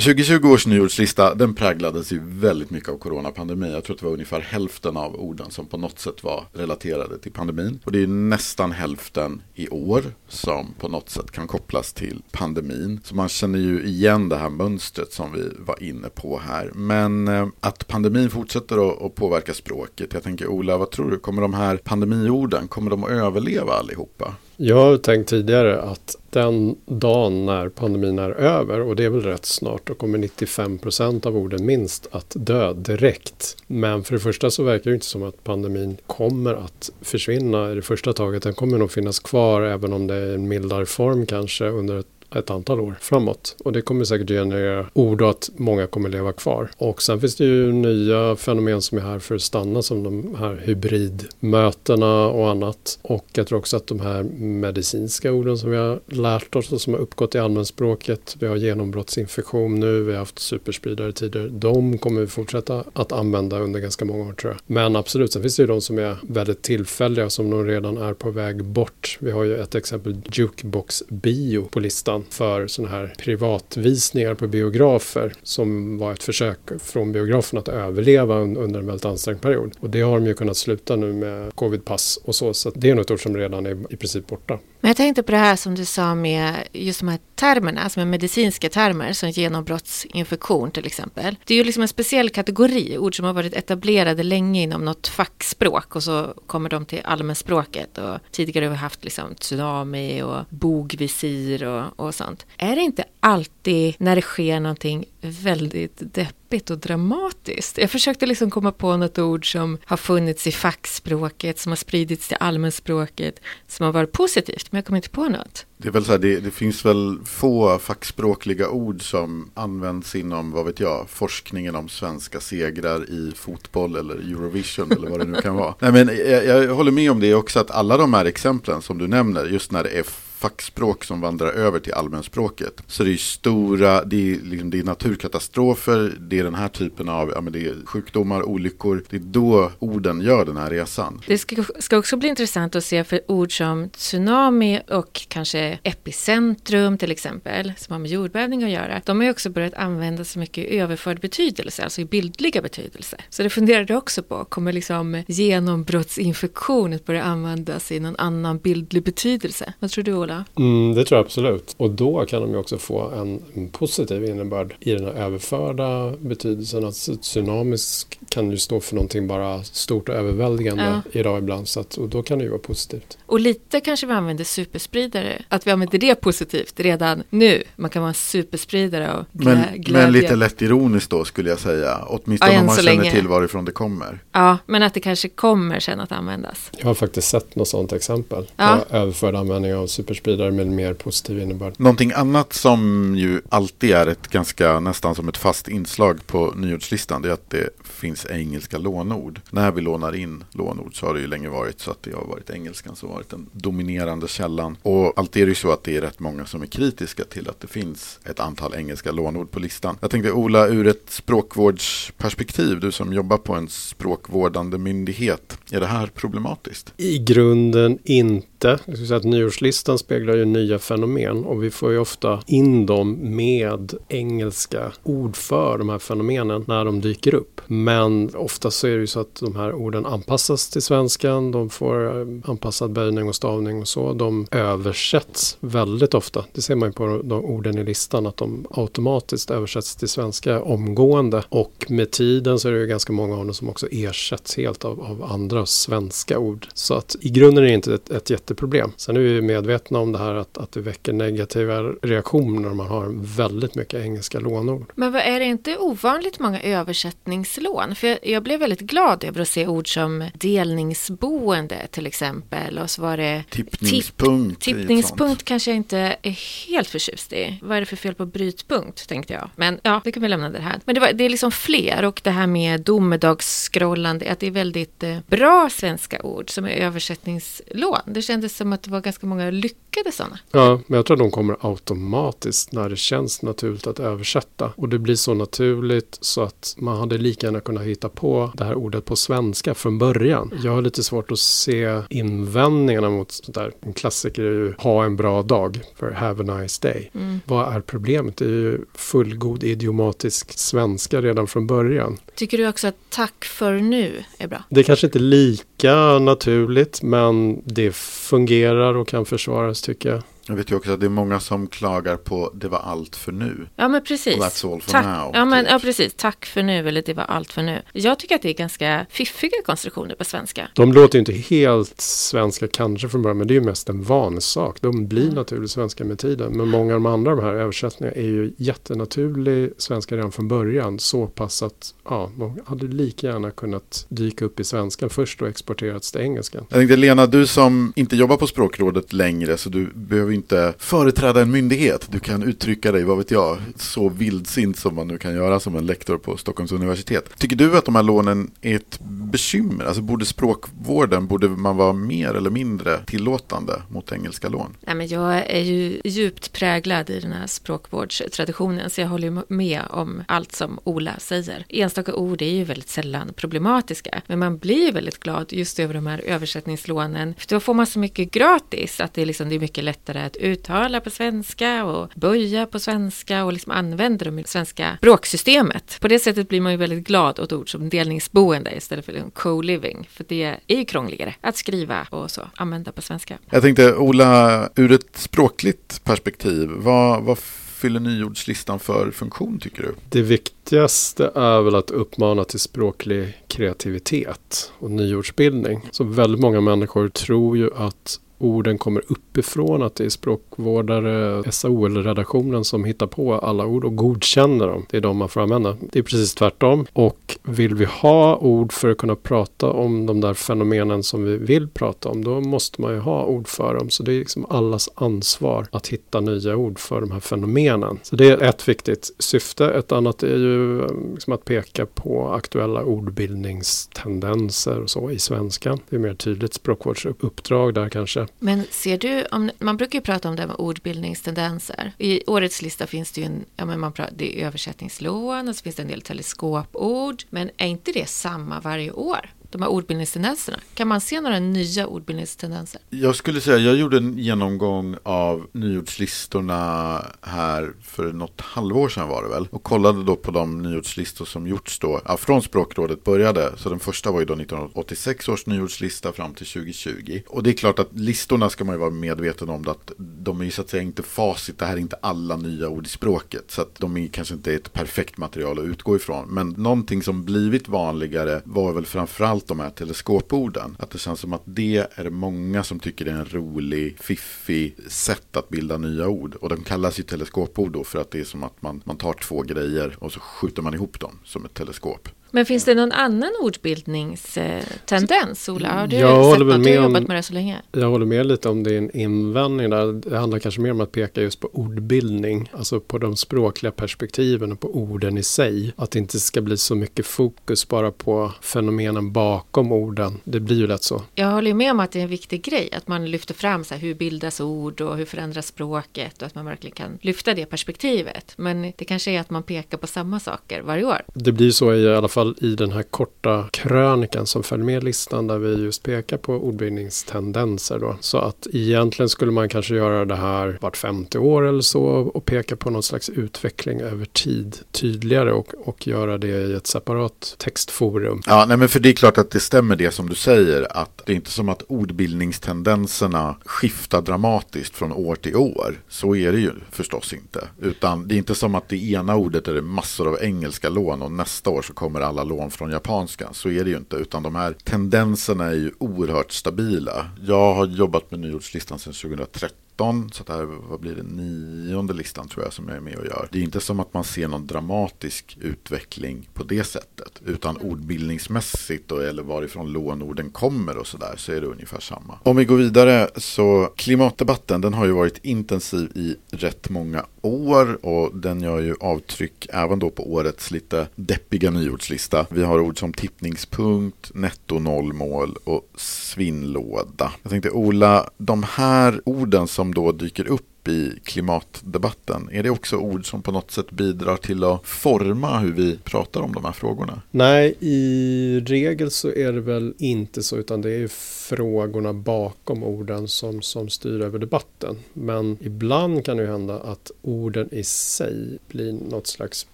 2020 0.02 0.48
års 0.48 0.68
nyordslista 0.68 1.36
den 1.36 1.54
präglades 1.54 2.12
ju 2.12 2.22
väldigt 2.24 2.70
mycket 2.70 2.90
av 2.90 2.98
coronapandemin. 2.98 3.72
Jag 3.72 3.84
tror 3.84 3.96
att 3.96 4.00
det 4.00 4.06
var 4.06 4.14
ungefär 4.14 4.40
hälften 4.40 4.98
av 4.98 5.16
orden 5.16 5.52
som 5.52 5.66
på 5.66 5.78
något 5.78 6.00
sätt 6.00 6.24
var 6.24 6.44
relaterade 6.54 7.20
till 7.20 7.32
pandemin. 7.32 7.80
Och 7.84 7.92
det 7.92 8.04
är 8.04 8.08
nästan 8.08 8.72
hälften 8.72 9.42
i 9.56 9.70
år 9.70 10.04
som 10.28 10.74
på 10.80 10.88
något 10.88 11.10
sätt 11.10 11.32
kan 11.32 11.48
kopplas 11.48 11.94
till 11.94 12.22
pandemin. 12.32 13.00
Så 13.04 13.16
man 13.16 13.30
känner 13.30 13.60
ju 13.60 13.84
igen 13.84 14.30
det 14.30 14.38
här 14.38 14.50
mönstret 14.50 15.14
som 15.14 15.34
vi 15.34 15.50
var 15.58 15.84
inne 15.84 16.10
på 16.10 16.40
här. 16.40 16.72
Men 16.76 17.28
eh, 17.28 17.48
att 17.60 17.88
pandemin 17.88 18.30
fortsätter 18.30 19.06
att 19.06 19.16
påverka 19.16 19.54
språket. 19.54 20.14
Jag 20.14 20.24
tänker 20.24 20.48
Ola, 20.48 20.78
vad 20.78 20.92
tror 20.92 21.12
du? 21.12 21.20
Kommer 21.20 21.42
de 21.42 21.54
här 21.54 21.78
pandemiorden, 21.78 22.68
kommer 22.68 22.92
de 22.92 23.04
att 23.04 23.10
överleva 23.10 23.74
allihopa? 23.74 24.34
Jag 24.60 24.76
har 24.76 24.98
tänkt 24.98 25.30
tidigare 25.30 25.82
att 25.82 26.16
den 26.30 26.76
dagen 26.86 27.46
när 27.46 27.70
pandemin 27.70 28.20
är 28.20 28.30
över, 28.30 28.82
och 28.82 28.96
det 28.96 29.04
är 29.04 29.10
väl 29.10 29.22
rätt 29.22 29.46
snart, 29.46 29.88
då 29.88 29.94
kommer 29.94 30.18
95 30.18 30.78
procent 30.78 31.26
av 31.26 31.38
orden 31.38 31.66
minst 31.66 32.08
att 32.12 32.36
dö 32.40 32.74
direkt. 32.74 33.58
Men 33.68 34.04
för 34.04 34.14
det 34.14 34.20
första 34.20 34.52
så 34.52 34.64
verkar 34.64 34.92
det 34.92 34.94
inte 34.94 35.06
som 35.06 35.24
att 35.24 35.44
pandemin 35.44 35.98
kommer 36.08 36.54
att 36.54 36.92
försvinna 37.02 37.72
i 37.72 37.76
det 37.76 37.82
första 37.82 38.14
taget. 38.14 38.44
Den 38.44 38.54
kommer 38.54 38.78
nog 38.78 38.92
finnas 38.92 39.20
kvar 39.20 39.62
även 39.62 39.94
om 39.94 40.08
det 40.08 40.16
är 40.16 40.34
en 40.34 40.48
mildare 40.48 40.86
form 40.86 41.26
kanske 41.26 41.66
under 41.66 42.00
ett 42.00 42.17
ett 42.36 42.50
antal 42.50 42.80
år 42.80 42.96
framåt. 43.02 43.56
Och 43.60 43.72
det 43.72 43.82
kommer 43.82 44.06
säkert 44.06 44.28
generera 44.28 44.80
eh, 44.80 44.86
ord 44.94 45.22
och 45.22 45.30
att 45.30 45.50
många 45.56 45.88
kommer 45.88 46.10
leva 46.10 46.34
kvar. 46.34 46.70
Och 46.78 47.02
sen 47.02 47.22
finns 47.22 47.36
det 47.36 47.46
ju 47.46 47.72
nya 47.72 48.36
fenomen 48.36 48.82
som 48.82 48.98
är 48.98 49.02
här 49.02 49.20
för 49.20 49.36
att 49.36 49.42
stanna 49.42 49.82
som 49.82 50.04
de 50.04 50.36
här 50.36 50.62
hybridmötena 50.66 52.28
och 52.28 52.50
annat. 52.50 53.00
Och 53.02 53.26
jag 53.34 53.48
tror 53.48 53.60
också 53.60 53.78
att 53.78 53.88
de 53.88 54.00
här 54.00 54.24
medicinska 54.40 55.32
orden 55.32 55.58
som 55.58 55.72
vi 55.72 55.78
har 55.78 56.00
lärt 56.06 56.56
oss 56.56 56.72
och 56.72 56.82
som 56.82 56.94
har 56.94 57.00
uppgått 57.00 57.36
i 57.36 57.40
allmänspråket. 57.40 58.36
Vi 58.40 58.48
har 58.48 58.56
genombrottsinfektion 58.56 59.80
nu, 59.80 60.04
vi 60.04 60.12
har 60.12 60.20
haft 60.20 60.40
superspridare 60.40 61.12
tider. 61.12 61.50
De 61.52 61.98
kommer 61.98 62.22
vi 62.22 62.28
fortsätta 62.28 62.84
att 62.94 63.12
använda 63.12 63.60
under 63.60 63.80
ganska 63.80 64.06
många 64.06 64.30
år 64.30 64.34
tror 64.34 64.54
jag. 64.54 64.62
Men 64.68 64.96
absolut, 64.96 65.34
sen 65.34 65.42
finns 65.42 65.56
det 65.56 65.64
ju 65.64 65.68
de 65.68 65.82
som 65.82 65.98
är 65.98 66.18
väldigt 66.22 66.62
tillfälliga 66.62 67.30
som 67.30 67.50
nog 67.50 67.68
redan 67.68 67.98
är 67.98 68.14
på 68.14 68.32
väg 68.32 68.64
bort. 68.64 69.18
Vi 69.20 69.32
har 69.32 69.44
ju 69.44 69.58
ett 69.58 69.76
exempel 69.76 70.22
jukebox 70.32 71.04
bio 71.10 71.68
på 71.72 71.80
listan 71.80 72.17
listan 72.18 72.32
för 72.38 72.68
sådana 72.68 72.96
här 72.96 73.14
privatvisningar 73.18 74.36
på 74.36 74.48
biografer 74.48 75.34
som 75.44 75.98
var 75.98 76.14
ett 76.14 76.24
försök 76.24 76.60
från 76.80 77.12
biograferna 77.12 77.62
att 77.62 77.68
överleva 77.68 78.40
under 78.40 78.80
en 78.80 78.86
väldigt 78.86 79.06
ansträngd 79.06 79.42
period. 79.42 79.76
Och 79.80 79.90
det 79.90 80.02
har 80.02 80.20
de 80.20 80.26
ju 80.26 80.34
kunnat 80.34 80.58
sluta 80.58 80.96
nu 80.96 81.14
med 81.14 81.56
covidpass 81.56 82.20
och 82.24 82.36
så, 82.36 82.54
så 82.54 82.72
det 82.76 82.90
är 82.90 82.96
nog 82.96 83.02
ett 83.02 83.12
ord 83.12 83.24
som 83.24 83.38
redan 83.38 83.66
är 83.66 83.78
i 83.90 83.98
princip 83.98 84.28
borta. 84.28 84.60
Men 84.80 84.90
jag 84.90 84.98
tänkte 84.98 85.24
på 85.24 85.32
det 85.32 85.38
här 85.38 85.56
som 85.56 85.76
du 85.76 85.86
sa 85.86 86.16
med 86.16 86.68
just 86.74 87.00
de 87.00 87.10
här 87.10 87.20
termerna, 87.36 87.82
alltså 87.82 87.94
som 87.94 88.02
är 88.02 88.06
medicinska 88.06 88.70
termer, 88.70 89.14
som 89.14 89.32
genombrottsinfektion 89.32 90.72
till 90.72 90.86
exempel. 90.86 91.36
Det 91.46 91.54
är 91.54 91.58
ju 91.58 91.64
liksom 91.64 91.82
en 91.82 91.88
speciell 91.88 92.30
kategori, 92.30 92.98
ord 92.98 93.16
som 93.16 93.26
har 93.26 93.34
varit 93.34 93.54
etablerade 93.54 94.24
länge 94.24 94.62
inom 94.62 94.86
något 94.86 95.08
fackspråk 95.08 95.96
och 95.96 96.04
så 96.04 96.34
kommer 96.48 96.70
de 96.70 96.86
till 96.86 97.02
allmänspråket. 97.04 97.98
Och 97.98 98.20
tidigare 98.32 98.66
har 98.66 98.72
vi 98.72 98.78
haft 98.78 99.04
liksom 99.04 99.36
tsunami 99.36 100.22
och 100.22 100.46
bogvisir 100.50 101.64
och, 101.64 102.00
och 102.00 102.16
sånt. 102.16 102.46
Är 102.58 102.76
det 102.76 102.82
inte 102.82 103.04
alltid 103.20 103.96
när 103.98 104.16
det 104.16 104.22
sker 104.22 104.60
någonting 104.60 105.06
väldigt 105.22 106.14
deppigt 106.14 106.70
och 106.70 106.78
dramatiskt? 106.78 107.78
Jag 107.78 107.92
försökte 107.92 108.26
liksom 108.26 108.52
komma 108.52 108.72
på 108.72 108.98
något 108.98 109.20
ord 109.20 109.52
som 109.52 109.78
har 109.86 109.98
funnits 109.98 110.48
i 110.48 110.52
fackspråket, 110.52 111.60
som 111.60 111.72
har 111.72 111.78
spridits 111.78 112.28
till 112.28 112.38
allmänspråket, 112.40 113.40
som 113.68 113.86
har 113.86 113.94
varit 113.94 114.12
positivt, 114.12 114.72
men 114.72 114.78
jag 114.78 114.86
kommer 114.86 114.98
inte 114.98 115.10
på 115.10 115.30
något. 115.30 115.66
Det, 115.78 115.88
är 115.88 115.92
väl 115.92 116.06
så 116.06 116.12
här, 116.12 116.20
det, 116.20 116.40
det, 116.40 116.52
finns 116.52 116.86
väl 116.86 117.20
få 117.26 117.80
fackspråkliga 117.80 118.70
ord 118.70 119.10
som 119.10 119.52
används 119.54 120.16
inom, 120.16 120.52
vad 120.52 120.66
vet 120.66 120.80
jag, 120.80 121.10
forskningen 121.10 121.76
om 121.76 121.90
svenska 121.90 122.40
segrar 122.40 123.10
i 123.10 123.32
fotboll 123.36 123.96
eller 123.96 124.16
Eurovision 124.16 124.92
eller 124.92 125.10
vad 125.10 125.20
det 125.20 125.26
nu 125.26 125.42
kan 125.42 125.56
vara. 125.56 125.76
Nej, 125.80 125.92
men 125.92 126.08
jag, 126.08 126.46
jag 126.46 126.76
håller 126.76 126.92
med 126.92 127.12
om 127.12 127.20
det 127.20 127.34
också, 127.34 127.60
att 127.60 127.72
alla 127.72 127.98
de 127.98 128.14
här 128.14 128.26
exemplen 128.26 128.82
som 128.82 128.98
du 128.98 129.08
nämner, 129.08 129.46
just 129.46 129.72
när 129.72 129.84
det 129.84 129.90
är 129.90 130.04
fackspråk 130.38 131.04
som 131.04 131.22
vandrar 131.22 131.48
över 131.48 131.80
till 131.80 131.94
allmänspråket. 131.94 132.84
Så 132.88 133.04
det 133.04 133.14
är 133.14 133.18
stora, 133.18 134.04
det 134.04 134.32
är, 134.32 134.40
liksom, 134.44 134.70
det 134.70 134.80
är 134.80 134.84
naturkatastrofer, 134.84 136.14
det 136.20 136.40
är 136.40 136.44
den 136.44 136.56
här 136.56 136.68
typen 136.68 137.10
av 137.10 137.32
ja, 137.36 137.42
men 137.42 137.54
det 137.54 137.68
är 137.68 137.76
sjukdomar, 137.86 138.44
olyckor. 138.44 139.04
Det 139.10 139.16
är 139.16 139.22
då 139.22 139.72
orden 139.80 140.22
gör 140.22 140.46
den 140.46 140.58
här 140.58 140.70
resan. 140.70 141.22
Det 141.28 141.38
ska, 141.38 141.64
ska 141.80 141.98
också 141.98 142.18
bli 142.18 142.30
intressant 142.30 142.76
att 142.76 142.84
se 142.86 143.04
för 143.04 143.32
ord 143.32 143.58
som 143.58 143.90
tsunami 143.90 144.82
och 144.90 145.26
kanske 145.28 145.80
epicentrum 145.84 146.98
till 146.98 147.12
exempel, 147.12 147.74
som 147.78 147.92
har 147.92 148.00
med 148.00 148.12
jordbävning 148.12 148.64
att 148.64 148.70
göra. 148.70 149.02
De 149.06 149.18
har 149.18 149.24
ju 149.24 149.32
också 149.32 149.50
börjat 149.50 149.74
användas 149.74 150.32
så 150.32 150.40
mycket 150.40 150.64
i 150.64 150.80
överförd 150.80 151.20
betydelse, 151.20 151.84
alltså 151.84 152.02
i 152.02 152.06
bildliga 152.06 152.62
betydelse. 152.62 153.18
Så 153.30 153.44
det 153.44 153.50
funderade 153.50 153.94
jag 153.94 153.98
också 153.98 154.24
på, 154.24 154.46
kommer 154.46 154.74
liksom 154.74 155.24
genombrottsinfektion 155.28 156.94
att 156.94 157.06
börja 157.06 157.24
användas 157.24 157.92
i 157.92 158.00
någon 158.00 158.16
annan 158.16 158.58
bildlig 158.58 159.04
betydelse? 159.04 159.74
Vad 159.80 159.92
tror 159.92 160.04
du 160.04 160.14
Ola? 160.14 160.27
Mm, 160.58 160.96
det 160.96 161.06
tror 161.06 161.18
jag 161.18 161.26
absolut. 161.26 161.76
Och 161.78 161.90
då 161.90 162.26
kan 162.26 162.42
de 162.42 162.52
ju 162.52 162.58
också 162.58 162.78
få 162.78 163.10
en, 163.10 163.42
en 163.54 163.70
positiv 163.70 164.26
innebörd 164.26 164.76
i 164.80 164.92
den 164.92 165.06
här 165.06 165.14
överförda 165.14 166.14
betydelsen. 166.20 166.86
Att 166.86 167.22
tsunamisk 167.22 168.20
kan 168.30 168.52
ju 168.52 168.58
stå 168.58 168.80
för 168.80 168.96
någonting 168.96 169.28
bara 169.28 169.64
stort 169.64 170.10
och 170.10 170.16
överväldigande 170.16 170.84
ja. 170.84 171.20
idag 171.20 171.40
ibland. 171.40 171.68
Så 171.68 171.80
att, 171.80 171.98
och 171.98 172.10
då 172.10 172.24
kan 172.24 172.38
det 172.38 172.44
ju 172.44 172.50
vara 172.50 172.60
positivt. 172.60 173.18
Och 173.26 173.40
lite 173.40 173.80
kanske 173.80 174.08
vi 174.08 174.14
använder 174.14 174.44
superspridare. 174.44 175.42
Att 175.50 175.68
vi 175.68 175.72
använder 175.72 175.98
det 175.98 176.16
positivt 176.16 176.80
redan 176.80 177.24
nu. 177.30 177.64
Man 177.76 177.90
kan 177.90 178.02
vara 178.02 178.10
en 178.10 178.14
superspridare 178.14 179.14
och 179.14 179.26
glä, 179.32 179.56
men, 179.56 179.82
glädje. 179.82 180.04
Men 180.04 180.12
lite 180.12 180.36
lätt 180.36 180.62
ironiskt 180.62 181.10
då 181.10 181.26
skulle 181.26 181.50
jag 181.50 181.60
säga. 181.60 181.98
Åtminstone 182.08 182.54
ja, 182.54 182.60
om 182.60 182.66
man 182.66 182.76
känner 182.76 182.96
länge. 182.98 183.12
till 183.12 183.28
varifrån 183.28 183.66
det 183.66 183.72
kommer. 183.72 184.20
Ja, 184.32 184.58
men 184.66 184.84
att 184.84 184.94
det 184.94 185.00
kanske 185.00 185.30
kommer 185.30 185.80
sen 185.80 186.00
att 186.00 186.12
användas. 186.12 186.72
Jag 186.78 186.86
har 186.86 186.94
faktiskt 186.94 187.28
sett 187.28 187.56
något 187.56 187.68
sådant 187.68 187.94
exempel. 187.94 188.46
Ja. 188.56 188.80
På 188.90 188.96
överförd 188.96 189.36
användning 189.36 189.76
av 189.76 189.88
superspridare 189.88 190.17
superspridare 190.18 190.52
med 190.52 190.68
mer 190.68 190.94
positiv 190.94 191.40
innebörd. 191.40 191.74
Någonting 191.78 192.12
annat 192.12 192.54
som 192.54 193.14
ju 193.18 193.42
alltid 193.50 193.92
är 193.92 194.08
ett 194.08 194.28
ganska 194.28 194.80
nästan 194.80 195.16
som 195.16 195.30
ett 195.30 195.38
fast 195.38 195.68
inslag 195.68 196.28
på 196.28 196.54
nyordslistan 196.56 197.22
det 197.22 197.30
är 197.30 197.34
att 197.34 197.50
det 197.50 197.70
finns 197.84 198.26
engelska 198.30 198.78
lånord. 198.78 199.40
När 199.52 199.72
vi 199.72 199.82
lånar 199.82 200.16
in 200.16 200.44
lånord 200.52 201.00
så 201.00 201.06
har 201.06 201.14
det 201.14 201.20
ju 201.20 201.28
länge 201.28 201.50
varit 201.50 201.80
så 201.80 201.92
att 201.92 202.04
det 202.04 202.12
har 202.12 202.26
varit 202.26 202.50
engelskan 202.50 202.96
som 202.96 203.10
varit 203.10 203.30
den 203.30 203.50
dominerande 203.52 204.28
källan. 204.28 204.78
Och 204.84 205.14
alltid 205.20 205.42
är 205.42 205.46
det 205.46 205.52
ju 205.52 205.56
så 205.56 205.72
att 205.72 205.84
det 205.84 205.98
är 205.98 206.02
rätt 206.02 206.20
många 206.20 206.46
som 206.46 206.62
är 206.62 206.66
kritiska 206.68 207.24
till 207.24 207.50
att 207.50 207.60
det 207.60 207.68
finns 207.68 208.20
ett 208.26 208.40
antal 208.40 208.76
engelska 208.76 209.12
lånord 209.12 209.52
på 209.52 209.60
listan. 209.60 209.98
Jag 210.02 210.12
tänkte 210.12 210.32
Ola, 210.32 210.68
ur 210.68 210.88
ett 210.88 211.10
språkvårdsperspektiv, 211.10 212.80
du 212.80 212.92
som 212.92 213.14
jobbar 213.14 213.38
på 213.38 213.54
en 213.54 213.68
språkvårdande 213.68 214.78
myndighet, 214.78 215.58
är 215.72 215.80
det 215.80 215.88
här 215.88 216.08
problematiskt? 216.08 216.94
I 216.98 217.18
grunden 217.18 218.00
inte. 218.04 218.57
Jag 218.64 218.80
skulle 218.80 219.08
säga 219.08 219.18
att 219.18 219.24
nyårslistan 219.24 219.98
speglar 219.98 220.36
ju 220.36 220.46
nya 220.46 220.80
fenomen 220.80 221.46
och 221.46 221.64
vi 221.64 221.72
får 221.72 221.92
ju 221.92 222.00
ofta 222.00 222.40
in 222.46 222.86
dem 222.86 223.36
med 223.36 223.94
engelska 224.08 224.92
ord 225.04 225.36
för 225.36 225.78
de 225.78 225.90
här 225.90 226.00
fenomenen 226.00 226.64
när 226.68 226.86
de 226.86 227.02
dyker 227.02 227.36
upp. 227.36 227.62
Men 227.68 228.36
ofta 228.36 228.72
så 228.72 228.88
är 228.88 228.92
det 228.92 229.00
ju 229.00 229.08
så 229.08 229.20
att 229.20 229.36
de 229.36 229.56
här 229.56 229.74
orden 229.74 230.06
anpassas 230.06 230.70
till 230.70 230.82
svenskan, 230.82 231.52
de 231.52 231.70
får 231.70 232.20
eh, 232.20 232.28
anpassad 232.44 232.92
böjning 232.92 233.30
och 233.30 233.36
stavning 233.36 233.82
och 233.82 233.88
så. 233.88 234.14
De 234.14 234.48
översätts 234.52 235.58
väldigt 235.60 236.14
ofta. 236.14 236.46
Det 236.54 236.62
ser 236.62 236.76
man 236.76 236.90
ju 236.90 236.94
på 236.94 237.22
de 237.24 237.46
orden 237.46 237.78
i 237.78 237.84
listan 237.84 238.28
att 238.28 238.38
de 238.38 238.66
automatiskt 238.70 239.52
översätts 239.52 239.96
till 239.96 240.10
svenska 240.10 240.62
omgående 240.62 241.44
och 241.50 241.86
med 241.88 242.12
tiden 242.12 242.60
så 242.60 242.68
är 242.68 242.72
det 242.72 242.80
ju 242.80 242.88
ganska 242.88 243.14
många 243.14 243.38
av 243.38 243.46
dem 243.46 243.54
som 243.54 243.70
också 243.70 243.88
ersätts 243.92 244.58
helt 244.58 244.86
av, 244.86 245.02
av 245.02 245.24
andra 245.24 245.66
svenska 245.66 246.40
ord. 246.40 246.68
Så 246.74 246.94
att 246.94 247.16
i 247.22 247.30
grunden 247.30 247.64
är 247.64 247.68
det 247.68 247.74
inte 247.74 247.94
ett, 247.94 248.10
ett 248.10 248.30
jätteproblem. 248.48 248.92
Sen 248.98 249.16
är 249.16 249.20
vi 249.20 249.42
medvetna 249.42 250.00
om 250.00 250.12
det 250.12 250.18
här 250.18 250.34
att, 250.34 250.58
att 250.58 250.72
det 250.72 250.82
väcker 250.82 251.14
negativa 251.14 251.82
reaktioner 251.82 252.60
när 252.60 252.74
man 252.74 252.88
har 252.88 253.36
väldigt 253.38 253.76
mycket 253.76 254.06
engelska 254.06 254.40
lånord. 254.40 254.92
Men 254.96 255.12
vad 255.12 255.22
är 255.22 255.40
det 255.40 255.46
inte 255.46 255.78
ovanligt 255.78 256.40
många 256.40 256.62
översättningslån? 256.62 257.96
För 257.96 258.08
jag, 258.08 258.20
jag, 258.22 258.44
blev 258.44 258.60
väldigt 258.60 258.80
glad 258.80 259.24
över 259.24 259.42
att 259.42 259.48
se 259.48 259.68
ord 259.68 259.94
som 259.94 260.24
delningsboende 260.34 261.88
till 261.92 262.08
exempel 262.08 262.80
och 262.80 262.90
så 262.90 263.02
var 263.02 263.18
det 263.18 263.44
tippningspunkt. 263.50 264.62
Tipp, 264.62 264.78
tippningspunkt 264.78 265.44
kanske 265.44 265.72
jag 265.72 265.78
inte 265.78 266.18
är 266.22 266.68
helt 266.68 266.88
förtjust 266.88 267.34
i. 267.34 267.60
Vad 267.62 267.78
är 267.78 267.82
det 267.82 267.86
för 267.86 267.96
fel 267.96 268.16
på 268.16 268.26
brytpunkt 268.26 269.10
tänkte 269.10 269.34
jag. 269.34 269.50
Men 269.56 269.80
ja, 269.84 270.02
det 270.04 270.12
kan 270.12 270.24
vi 270.24 270.30
lämna 270.30 270.50
det 270.50 270.60
här. 270.60 270.80
Men 270.86 270.96
det, 270.96 271.02
var, 271.02 271.14
det 271.14 271.24
är 271.24 271.30
liksom 271.30 271.52
fler 271.52 272.06
och 272.06 272.22
det 272.24 272.32
här 272.32 272.48
med 272.48 272.82
domedagsskrollande, 272.82 274.32
att 274.32 274.40
det 274.40 274.48
är 274.48 274.52
väldigt 274.52 275.04
eh, 275.04 275.18
bra 275.28 275.70
svenska 275.72 276.22
ord 276.22 276.50
som 276.50 276.66
är 276.66 276.70
översättningslån. 276.70 278.00
Det 278.06 278.22
kändes 278.38 278.58
som 278.58 278.74
att 278.74 278.84
det 278.84 278.92
var 278.92 279.02
ganska 279.02 279.28
många 279.28 279.52
lyckade 279.52 280.12
sådana. 280.12 280.40
Ja, 280.52 280.82
men 280.88 280.96
jag 280.98 281.06
tror 281.06 281.18
att 281.18 281.20
de 281.20 281.32
kommer 281.32 281.58
automatiskt 281.60 282.72
när 282.72 282.90
det 282.90 282.96
känns 282.96 283.42
naturligt 283.42 283.88
att 283.88 284.00
översätta. 284.00 284.74
Och 284.76 284.90
det 284.90 285.00
blir 285.00 285.16
så 285.16 285.34
naturligt 285.34 286.18
så 286.22 286.42
att 286.42 286.76
man 286.78 286.98
hade 286.98 287.18
lika 287.18 287.48
gärna 287.48 287.60
kunnat 287.60 287.84
hitta 287.84 288.10
på 288.10 288.52
det 288.56 288.64
här 288.64 288.76
ordet 288.76 289.06
på 289.06 289.16
svenska 289.16 289.74
från 289.74 289.98
början. 289.98 290.54
Jag 290.64 290.72
har 290.72 290.82
lite 290.82 291.04
svårt 291.04 291.32
att 291.32 291.40
se 291.40 292.02
invändningarna 292.10 293.10
mot 293.10 293.32
sånt 293.32 293.56
där. 293.56 293.72
En 293.82 293.94
klassiker 293.94 294.44
är 294.44 294.52
ju 294.52 294.74
ha 294.78 295.06
en 295.06 295.16
bra 295.16 295.44
dag 295.44 295.82
för 295.96 296.12
have 296.12 296.52
a 296.52 296.60
nice 296.60 296.82
day. 296.82 297.12
Mm. 297.14 297.40
Vad 297.46 297.76
är 297.76 297.82
problemet? 297.82 298.38
Det 298.38 298.46
är 298.46 298.50
ju 298.50 298.80
fullgod 298.94 299.64
idiomatisk 299.64 300.60
svenska 300.60 301.22
redan 301.22 301.48
från 301.48 301.68
början. 301.68 302.18
Tycker 302.38 302.58
du 302.58 302.68
också 302.68 302.88
att 302.88 302.96
tack 303.10 303.46
för 303.46 303.74
nu 303.74 304.24
är 304.38 304.48
bra? 304.48 304.64
Det 304.70 304.80
är 304.80 304.84
kanske 304.84 305.08
inte 305.08 305.20
lika 305.20 306.20
naturligt 306.20 307.02
men 307.02 307.62
det 307.66 307.96
fungerar 307.96 308.94
och 308.94 309.08
kan 309.08 309.26
försvaras 309.26 309.82
tycker 309.82 310.10
jag. 310.10 310.24
Jag 310.48 310.56
vet 310.56 310.72
ju 310.72 310.76
också 310.76 310.92
att 310.92 311.00
det 311.00 311.06
är 311.06 311.10
många 311.10 311.40
som 311.40 311.68
klagar 311.68 312.18
på 312.18 312.52
det 312.56 312.68
var 312.68 312.80
allt 312.80 313.16
för 313.16 313.32
nu. 313.32 313.68
Ja 313.76 313.88
men 313.88 314.04
precis. 314.04 314.38
That's 314.38 314.74
all 314.74 314.82
for 314.82 314.92
Tack. 314.92 315.06
now. 315.06 315.32
Ja, 315.34 315.46
men, 315.46 315.64
typ. 315.66 315.72
ja 315.72 315.80
precis. 315.80 316.14
Tack 316.18 316.46
för 316.46 316.64
nu 316.64 316.88
eller 316.88 317.02
det 317.02 317.14
var 317.14 317.24
allt 317.24 317.54
för 317.54 317.64
nu. 317.64 317.82
Jag 317.94 318.20
tycker 318.20 318.36
att 318.36 318.42
det 318.42 318.50
är 318.50 318.54
ganska 318.54 319.06
fiffiga 319.10 319.62
konstruktioner 319.66 320.16
på 320.16 320.24
svenska. 320.24 320.68
De 320.74 320.94
låter 320.94 321.16
ju 321.16 321.20
inte 321.20 321.34
helt 321.34 322.02
svenska 322.02 322.68
kanske 322.68 323.10
från 323.10 323.22
början 323.22 323.38
men 323.38 323.48
det 323.48 323.54
är 323.54 323.60
ju 323.60 323.66
mest 323.66 323.90
en 323.90 324.04
vansak. 324.04 324.82
De 324.82 325.08
blir 325.08 325.24
mm. 325.24 325.36
naturligt 325.36 325.72
svenska 325.72 326.04
med 326.04 326.20
tiden. 326.20 326.58
Men 326.58 326.70
många 326.70 326.96
av 326.96 327.02
de 327.02 327.06
andra 327.06 327.36
de 327.36 327.44
här 327.44 327.54
översättningarna 327.54 328.16
är 328.16 328.28
ju 328.28 328.54
jättenaturlig 328.58 329.74
svenska 329.78 330.16
redan 330.16 330.32
från 330.32 330.48
början. 330.48 331.00
Så 331.00 331.28
pass 331.28 331.64
att 331.64 331.94
ja, 332.06 332.32
de 332.38 332.60
hade 332.66 332.88
lika 332.88 333.28
gärna 333.28 333.52
kunnat 333.52 334.06
dyka 334.10 334.46
upp 334.46 334.60
i 334.60 334.64
svenskan 334.64 335.10
först 335.10 335.42
och 335.42 335.48
exporterats 335.48 336.12
till 336.12 336.22
engelskan. 336.22 336.66
Jag 336.70 336.80
tänkte 336.80 336.96
Lena, 336.96 337.26
du 337.26 337.48
som 337.48 337.94
inte 337.96 338.16
jobbar 338.16 338.38
på 338.38 338.48
språkrådet 338.48 339.14
längre 339.14 339.58
så 339.58 339.70
du 339.70 339.86
behöver 339.94 340.34
inte 340.38 340.74
företräda 340.78 341.42
en 341.42 341.52
myndighet. 341.52 342.08
Du 342.12 342.20
kan 342.20 342.44
uttrycka 342.44 342.92
dig, 342.92 343.04
vad 343.04 343.18
vet 343.18 343.32
jag, 343.32 343.58
så 343.76 344.10
vildsint 344.10 344.78
som 344.78 344.96
man 344.96 345.08
nu 345.08 345.18
kan 345.18 345.34
göra 345.34 345.60
som 345.60 345.76
en 345.76 345.86
lektor 345.86 346.18
på 346.18 346.38
Stockholms 346.38 346.72
universitet. 346.72 347.30
Tycker 347.38 347.56
du 347.56 347.78
att 347.78 347.86
de 347.86 347.96
här 347.96 348.04
lånen 348.04 348.52
är 348.62 348.76
ett 348.76 349.00
bekymmer? 349.02 349.86
Alltså 349.86 350.02
borde 350.02 350.26
språkvården, 350.26 351.28
borde 351.28 351.48
man 351.48 351.78
vara 351.78 351.94
mer 351.94 352.34
eller 352.34 352.50
mindre 352.50 352.98
tillåtande 353.06 353.82
mot 353.90 354.12
engelska 354.12 354.50
lån? 354.50 354.76
Nej, 354.82 354.96
men 354.96 355.08
jag 355.08 355.50
är 355.50 355.62
ju 355.62 356.02
djupt 356.04 356.52
präglad 356.52 357.10
i 357.10 357.20
den 357.20 357.32
här 357.32 357.48
språkvårdstraditionen 357.48 358.90
så 358.90 359.02
jag 359.02 359.08
håller 359.08 359.54
med 359.54 359.82
om 359.90 360.24
allt 360.28 360.52
som 360.52 360.80
Ola 360.84 361.14
säger. 361.20 361.66
Enstaka 361.70 362.14
ord 362.14 362.42
är 362.42 362.50
ju 362.50 362.64
väldigt 362.64 362.90
sällan 362.90 363.34
problematiska 363.36 364.22
men 364.28 364.40
man 364.40 364.58
blir 364.58 364.92
väldigt 364.92 365.20
glad 365.20 365.54
just 365.54 365.80
över 365.80 365.94
de 365.94 366.08
här 366.08 366.20
översättningslånen. 366.20 367.34
För 367.38 367.56
då 367.56 367.60
får 367.60 367.74
man 367.74 367.86
så 367.86 368.00
mycket 368.00 368.32
gratis 368.32 369.00
att 369.00 369.14
det 369.14 369.22
är, 369.22 369.26
liksom, 369.26 369.50
det 369.50 369.56
är 369.56 369.60
mycket 369.60 369.84
lättare 369.84 370.27
att 370.28 370.38
uttala 370.38 371.00
på 371.02 371.10
svenska 371.10 371.86
och 371.86 372.12
böja 372.16 372.66
på 372.66 372.80
svenska 372.80 373.46
och 373.46 373.54
liksom 373.54 373.72
använda 373.72 374.26
dem 374.26 374.40
i 374.40 374.42
det 374.42 374.48
svenska 374.48 374.98
språksystemet. 374.98 375.98
På 376.02 376.08
det 376.08 376.20
sättet 376.20 376.50
blir 376.50 376.62
man 376.62 376.72
ju 376.72 376.78
väldigt 376.78 377.08
glad 377.08 377.40
åt 377.40 377.54
ord 377.54 377.72
som 377.72 377.90
delningsboende 377.90 378.76
istället 378.76 379.06
för 379.06 379.14
liksom 379.14 379.32
co-living. 379.32 380.08
För 380.12 380.26
det 380.28 380.56
är 380.68 380.78
ju 380.78 380.86
krångligare 380.86 381.36
att 381.42 381.58
skriva 381.58 382.08
och 382.10 382.32
så 382.32 382.42
använda 382.56 382.92
på 382.92 383.02
svenska. 383.02 383.38
Jag 383.50 383.62
tänkte 383.62 383.96
Ola, 383.96 384.70
ur 384.76 384.92
ett 384.92 385.18
språkligt 385.18 386.04
perspektiv, 386.04 386.70
vad, 386.70 387.24
vad 387.24 387.38
fyller 387.78 388.00
nyordslistan 388.00 388.80
för 388.80 389.12
funktion 389.12 389.60
tycker 389.60 389.84
du? 389.84 389.96
Det 390.10 390.22
viktigaste 390.22 391.32
är 391.36 391.62
väl 391.62 391.76
att 391.76 391.92
uppmana 391.92 392.44
till 392.44 392.60
språklig 392.60 393.38
kreativitet 393.48 394.72
och 394.80 394.92
nyordsbildning. 394.92 395.82
Så 395.92 396.04
väldigt 396.04 396.42
många 396.42 396.62
människor 396.62 397.10
tror 397.10 397.58
ju 397.58 397.70
att 397.76 398.20
orden 398.38 398.78
kommer 398.78 399.04
uppifrån, 399.08 399.84
att 399.84 399.96
det 399.96 400.06
är 400.06 400.10
språkvårdare, 400.10 401.44
SAOL-redaktionen 401.52 402.64
som 402.64 402.84
hittar 402.84 403.08
på 403.08 403.34
alla 403.34 403.66
ord 403.66 403.86
och 403.86 403.96
godkänner 403.96 404.68
dem. 404.68 404.86
Det 404.90 404.98
är 404.98 405.02
de 405.02 405.18
man 405.18 405.30
får 405.30 405.42
använda. 405.42 405.78
Det 405.92 406.00
är 406.00 406.04
precis 406.04 406.36
tvärtom. 406.36 406.86
Och 406.94 407.38
vill 407.44 407.76
vi 407.76 407.86
ha 407.86 408.38
ord 408.38 408.74
för 408.74 408.90
att 408.90 408.98
kunna 408.98 409.16
prata 409.16 409.68
om 409.68 410.06
de 410.06 410.22
där 410.22 410.34
fenomenen 410.34 411.04
som 411.04 411.24
vi 411.24 411.38
vill 411.38 411.68
prata 411.68 412.10
om, 412.10 412.24
då 412.24 412.42
måste 412.42 412.82
man 412.82 412.94
ju 412.94 413.00
ha 413.00 413.26
ord 413.26 413.48
för 413.48 413.76
dem. 413.76 413.90
Så 413.90 414.04
det 414.04 414.14
är 414.14 414.20
liksom 414.20 414.46
allas 414.50 414.90
ansvar 414.96 415.68
att 415.72 415.88
hitta 415.88 416.20
nya 416.20 416.56
ord 416.56 416.80
för 416.80 417.02
de 417.02 417.12
här 417.12 417.20
fenomenen. 417.20 418.00
Så 418.04 418.16
det 418.16 418.30
är 418.30 418.44
ett 418.44 418.70
viktigt 418.70 419.12
syfte. 419.20 419.70
Ett 419.70 419.92
annat 419.92 420.24
är 420.24 420.38
ju 420.38 420.82
eh, 420.82 420.88
liksom 421.14 421.34
att 421.34 421.46
peka 421.46 421.86
på 421.86 422.30
aktuella 422.30 422.84
ordbildningstendenser 422.84 424.82
och 424.82 424.90
så 424.90 425.12
i 425.12 425.20
svenskan. 425.20 425.80
Det 425.90 425.96
är 425.96 426.00
mer 426.00 426.14
tydligt 426.14 426.54
språkvårdsuppdrag 426.54 427.74
där 427.74 427.90
kanske. 427.90 428.27
Men 428.40 428.64
ser 428.72 428.98
du, 428.98 429.26
om, 429.26 429.52
man 429.60 429.78
brukar 429.78 430.00
ju 430.00 430.04
prata 430.04 430.30
om 430.30 430.36
det 430.36 430.42
här 430.42 430.48
med 430.48 430.56
ordbildningstendenser. 430.60 431.92
I 431.98 432.24
årets 432.28 432.62
lista 432.62 432.88
finns 432.88 433.12
det 433.12 433.22
ju 433.22 433.28
en, 433.28 433.46
ja 433.56 433.66
men 433.66 433.80
man 433.80 433.94
pratar, 433.94 434.14
det 434.16 434.42
är 434.42 434.46
översättningslån 434.46 435.50
och 435.50 435.56
så 435.56 435.64
finns 435.64 435.76
det 435.76 435.82
en 435.82 435.88
del 435.88 436.02
teleskopord. 436.02 437.24
Men 437.30 437.50
är 437.58 437.68
inte 437.68 437.92
det 437.92 438.10
samma 438.10 438.60
varje 438.60 438.92
år? 438.92 439.30
De 439.50 439.62
här 439.62 439.70
ordbildningstendenserna? 439.70 440.60
Kan 440.74 440.88
man 440.88 441.02
se 441.02 441.22
några 441.22 441.40
nya 441.40 441.88
ordbildningstendenser? 441.88 442.82
Jag 442.90 443.16
skulle 443.16 443.42
säga, 443.42 443.58
jag 443.58 443.76
gjorde 443.76 443.98
en 443.98 444.18
genomgång 444.18 444.96
av 445.04 445.48
nyordslistorna 445.52 447.02
här 447.22 447.74
för 447.82 448.14
något 448.14 448.42
halvår 448.42 448.90
sedan 448.90 449.08
var 449.08 449.24
det 449.24 449.30
väl. 449.30 449.48
Och 449.52 449.64
kollade 449.64 450.04
då 450.04 450.16
på 450.16 450.32
de 450.32 450.62
nyordslistor 450.62 451.26
som 451.26 451.48
gjorts 451.48 451.80
då, 451.80 452.02
ja, 452.06 452.18
från 452.18 452.42
språkrådet 452.42 453.04
började. 453.04 453.52
Så 453.58 453.70
den 453.70 453.80
första 453.80 454.12
var 454.12 454.20
ju 454.20 454.26
då 454.26 454.34
1986 454.34 455.30
års 455.30 455.46
nyordslista 455.46 456.14
fram 456.14 456.34
till 456.34 456.46
2020. 456.46 457.22
Och 457.28 457.44
det 457.44 457.50
är 457.50 457.54
klart 457.54 457.80
att 457.80 457.90
listorna 457.92 458.50
ska 458.50 458.64
man 458.64 458.76
ju 458.76 458.80
vara 458.80 458.90
medveten 458.90 459.50
om 459.50 459.68
att 459.68 459.92
de 459.98 460.42
är 460.42 460.46
ju 460.46 460.52
så 460.52 460.62
att 460.62 460.70
säga 460.70 460.84
inte 460.84 461.04
facit, 461.04 461.60
det 461.60 461.66
här 461.66 461.74
är 461.74 461.78
inte 461.78 462.00
alla 462.02 462.38
nya 462.38 462.70
ord 462.70 462.86
i 462.86 462.90
språket. 462.90 463.46
Så 463.48 463.62
att 463.62 463.76
de 463.76 463.98
är 463.98 464.08
kanske 464.08 464.34
inte 464.34 464.54
ett 464.54 464.74
perfekt 464.74 465.18
material 465.18 465.60
att 465.60 465.66
utgå 465.66 465.96
ifrån. 465.96 466.28
Men 466.30 466.50
någonting 466.50 467.04
som 467.04 467.26
blivit 467.26 467.68
vanligare 467.68 468.42
var 468.46 468.74
väl 468.74 468.86
framförallt 468.86 469.37
framförallt 469.38 469.48
de 469.48 469.60
här 469.60 469.70
teleskoporden. 469.70 470.76
Att 470.80 470.92
det 470.92 471.00
känns 471.00 471.20
som 471.20 471.34
att 471.34 471.42
det 471.46 471.78
är 471.96 472.04
det 472.04 472.10
många 472.10 472.64
som 472.64 472.80
tycker 472.80 473.06
det 473.06 473.12
är 473.12 473.16
en 473.16 473.26
rolig, 473.26 473.98
fiffig 474.00 474.76
sätt 474.88 475.38
att 475.38 475.50
bilda 475.50 475.78
nya 475.78 476.08
ord. 476.08 476.36
Och 476.36 476.50
de 476.50 476.64
kallas 476.64 477.00
ju 477.00 477.04
teleskopord 477.04 477.72
då 477.72 477.84
för 477.84 478.00
att 478.02 478.12
det 478.12 478.20
är 478.20 478.26
som 478.26 478.44
att 478.44 478.62
man, 478.62 478.82
man 478.86 478.98
tar 478.98 479.14
två 479.14 479.44
grejer 479.44 479.96
och 480.00 480.12
så 480.12 480.20
skjuter 480.20 480.62
man 480.62 480.74
ihop 480.74 481.00
dem 481.00 481.20
som 481.24 481.46
ett 481.46 481.54
teleskop. 481.54 482.10
Men 482.32 482.46
finns 482.46 482.66
det 482.66 482.76
någon 482.76 482.92
annan 482.92 483.32
ordbildningstendens, 483.42 485.50
Ola? 485.50 485.80
Har 485.80 485.88
du 485.88 485.96
jag 485.96 486.32
sett 486.32 486.40
något? 486.48 486.64
Du 486.64 486.70
har 486.70 486.76
jobbat 486.84 487.08
med 487.08 487.18
det 487.18 487.24
så 487.24 487.34
länge. 487.34 487.62
Jag 487.72 487.90
håller 487.90 488.06
med 488.06 488.26
lite 488.26 488.50
om 488.50 488.64
din 488.64 488.92
invändning 488.92 489.70
där. 489.70 489.94
Det 489.94 490.18
handlar 490.18 490.40
kanske 490.40 490.62
mer 490.62 490.72
om 490.72 490.82
att 490.82 490.92
peka 490.92 491.22
just 491.22 491.40
på 491.40 491.50
ordbildning, 491.54 492.52
alltså 492.54 492.80
på 492.80 492.98
de 492.98 493.16
språkliga 493.16 493.72
perspektiven 493.72 494.52
och 494.52 494.60
på 494.60 494.76
orden 494.76 495.18
i 495.18 495.24
sig. 495.24 495.74
Att 495.76 495.92
det 495.92 496.00
inte 496.00 496.20
ska 496.20 496.42
bli 496.42 496.58
så 496.58 496.76
mycket 496.76 497.06
fokus 497.06 497.68
bara 497.68 497.92
på 497.92 498.32
fenomenen 498.42 499.12
bakom 499.12 499.72
orden. 499.72 500.20
Det 500.24 500.40
blir 500.40 500.58
ju 500.58 500.68
lätt 500.68 500.84
så. 500.84 501.02
Jag 501.16 501.28
håller 501.28 501.54
med 501.54 501.72
om 501.72 501.80
att 501.80 501.92
det 501.92 502.00
är 502.00 502.04
en 502.04 502.10
viktig 502.10 502.44
grej, 502.44 502.70
att 502.78 502.88
man 502.88 503.12
lyfter 503.12 503.34
fram 503.34 503.64
så 503.64 503.74
här, 503.74 503.82
hur 503.82 503.96
bildas 503.96 504.42
ord 504.42 504.82
och 504.82 504.98
hur 504.98 505.06
förändras 505.06 505.48
språket 505.48 506.22
och 506.22 506.28
att 506.28 506.36
man 506.36 506.46
verkligen 506.46 506.76
kan 506.76 506.98
lyfta 507.02 507.34
det 507.34 507.46
perspektivet. 507.46 508.34
Men 508.38 508.74
det 508.78 508.86
kanske 508.86 509.12
är 509.12 509.20
att 509.20 509.30
man 509.30 509.44
pekar 509.44 509.78
på 509.78 509.88
samma 509.88 510.20
saker 510.20 510.62
varje 510.62 510.86
år. 510.86 511.02
Det 511.14 511.32
blir 511.32 511.52
så 511.52 511.74
i 511.74 511.96
alla 511.96 512.08
fall 512.08 512.17
fall 512.18 512.36
i 512.42 512.56
den 512.56 512.72
här 512.72 512.84
korta 512.84 513.50
krönikan 513.52 514.26
som 514.26 514.44
följer 514.44 514.66
med 514.66 514.84
listan 514.84 515.28
där 515.28 515.38
vi 515.38 515.64
just 515.64 515.84
pekar 515.84 516.18
på 516.18 516.34
ordbildningstendenser. 516.34 517.80
Då. 517.80 517.98
Så 518.00 518.18
att 518.18 518.48
egentligen 518.54 519.10
skulle 519.10 519.32
man 519.32 519.50
kanske 519.50 519.76
göra 519.76 520.06
det 520.06 520.16
här 520.16 520.58
vart 520.62 520.78
50 520.78 521.18
år 521.18 521.48
eller 521.48 521.62
så 521.62 521.84
och 521.86 522.26
peka 522.26 522.56
på 522.56 522.70
någon 522.70 522.84
slags 522.84 523.10
utveckling 523.10 523.82
över 523.82 524.06
tid 524.06 524.58
tydligare 524.72 525.32
och, 525.32 525.54
och 525.66 525.88
göra 525.88 526.18
det 526.18 526.28
i 526.28 526.54
ett 526.54 526.68
separat 526.68 527.36
textforum. 527.38 528.22
Ja, 528.26 528.46
nej, 528.48 528.58
men 528.58 528.70
för 528.70 528.80
det 528.80 528.90
är 528.90 528.94
klart 528.94 529.18
att 529.18 529.32
det 529.32 529.40
stämmer 529.40 529.76
det 529.76 529.92
som 529.92 530.10
du 530.10 530.16
säger 530.16 530.78
att 530.78 531.02
det 531.06 531.12
är 531.12 531.16
inte 531.16 531.32
som 531.32 531.50
att 531.50 531.62
ordbildningstendenserna 531.62 533.36
skiftar 533.46 534.02
dramatiskt 534.02 534.76
från 534.76 534.92
år 534.92 535.16
till 535.16 535.36
år. 535.36 535.82
Så 535.90 536.16
är 536.16 536.32
det 536.32 536.40
ju 536.40 536.52
förstås 536.72 537.14
inte. 537.14 537.48
Utan 537.62 538.08
det 538.08 538.16
är 538.16 538.18
inte 538.18 538.36
som 538.36 538.56
att 538.56 538.70
det 538.70 538.92
ena 538.92 539.16
ordet 539.16 539.48
är 539.48 539.54
det 539.54 539.62
massor 539.62 540.08
av 540.08 540.18
engelska 540.22 540.70
lån 540.70 541.02
och 541.02 541.12
nästa 541.12 541.50
år 541.50 541.62
så 541.62 541.74
kommer 541.74 542.07
alla 542.08 542.24
lån 542.24 542.52
från 542.52 542.72
japanska. 542.72 543.30
Så 543.32 543.50
är 543.50 543.64
det 543.64 543.70
ju 543.70 543.78
inte, 543.78 543.96
utan 543.96 544.24
de 544.24 544.36
här 544.36 544.54
tendenserna 544.64 545.46
är 545.46 545.56
ju 545.56 545.72
oerhört 545.78 546.32
stabila. 546.32 547.10
Jag 547.22 547.54
har 547.54 547.66
jobbat 547.66 548.12
med 548.12 548.20
nyordslistan 548.20 548.80
sedan 548.80 548.94
2013 548.94 549.67
13, 549.78 550.10
så 550.12 550.24
det 550.24 550.34
här 550.34 550.44
vad 550.70 550.80
blir 550.80 550.96
det, 550.96 551.04
nionde 551.04 551.94
listan 551.94 552.28
tror 552.28 552.44
jag 552.44 552.54
som 552.54 552.68
jag 552.68 552.78
är 552.78 552.82
med 552.82 552.96
och 552.96 553.06
gör. 553.06 553.28
Det 553.32 553.40
är 553.40 553.44
inte 553.44 553.60
som 553.60 553.80
att 553.80 553.94
man 553.94 554.04
ser 554.04 554.28
någon 554.28 554.48
dramatisk 554.48 555.38
utveckling 555.42 556.30
på 556.34 556.44
det 556.44 556.64
sättet, 556.64 557.22
utan 557.26 557.58
ordbildningsmässigt 557.58 558.92
och, 558.92 559.04
eller 559.04 559.24
varifrån 559.24 559.72
lånorden 559.72 560.30
kommer 560.30 560.78
och 560.78 560.88
sådär 560.88 561.14
så 561.18 561.32
är 561.32 561.42
det 561.42 561.48
ungefär 561.48 561.80
samma. 561.80 562.20
Om 562.24 562.36
vi 562.36 562.46
går 562.46 562.58
vidare 562.58 563.10
så 563.16 563.74
klimatdebatten 563.76 564.62
den 564.62 564.74
har 564.74 564.86
ju 564.86 564.92
varit 564.92 565.26
intensiv 565.26 565.92
i 565.96 566.16
rätt 566.32 566.70
många 566.70 567.06
år 567.22 567.86
och 567.86 568.16
den 568.16 568.42
gör 568.42 568.60
ju 568.60 568.76
avtryck 568.80 569.48
även 569.50 569.80
då 569.80 569.90
på 569.90 570.14
årets 570.14 570.52
lite 570.52 570.88
deppiga 570.96 571.52
nyordslista. 571.52 572.26
Vi 572.30 572.44
har 572.44 572.60
ord 572.60 572.80
som 572.80 572.94
tippningspunkt, 572.94 574.12
netto 574.14 574.60
nollmål 574.60 575.38
och 575.44 575.70
svinnlåda. 575.76 577.12
Jag 577.24 577.30
tänkte 577.30 577.50
Ola, 577.50 578.10
de 578.18 578.44
här 578.44 579.02
orden 579.06 579.48
som 579.48 579.67
som 579.68 579.74
då 579.74 579.92
dyker 579.92 580.28
upp 580.28 580.68
i 580.68 581.00
klimatdebatten. 581.04 582.30
Är 582.32 582.44
det 582.44 582.50
också 582.50 582.78
ord 582.78 583.10
som 583.10 583.22
på 583.22 583.32
något 583.32 583.52
sätt 583.52 583.72
bidrar 583.72 584.18
till 584.18 584.44
att 584.44 584.66
forma 584.66 585.40
hur 585.40 585.52
vi 585.52 585.78
pratar 585.78 586.22
om 586.22 586.34
de 586.34 586.46
här 586.46 586.52
frågorna? 586.52 587.02
Nej, 587.12 587.56
i 587.60 588.40
regel 588.46 588.92
så 588.92 589.10
är 589.14 589.34
det 589.34 589.42
väl 589.42 589.74
inte 589.78 590.24
så 590.24 590.38
utan 590.38 590.62
det 590.62 590.72
är 590.72 590.88
frågorna 591.28 591.94
bakom 591.94 592.64
orden 592.64 593.08
som, 593.08 593.42
som 593.42 593.70
styr 593.70 594.02
över 594.02 594.20
debatten. 594.20 594.78
Men 594.94 595.38
ibland 595.42 596.06
kan 596.06 596.18
det 596.18 596.28
hända 596.28 596.60
att 596.60 596.92
orden 597.02 597.50
i 597.52 597.64
sig 597.64 598.38
blir 598.48 598.74
något 598.74 599.08
slags 599.08 599.48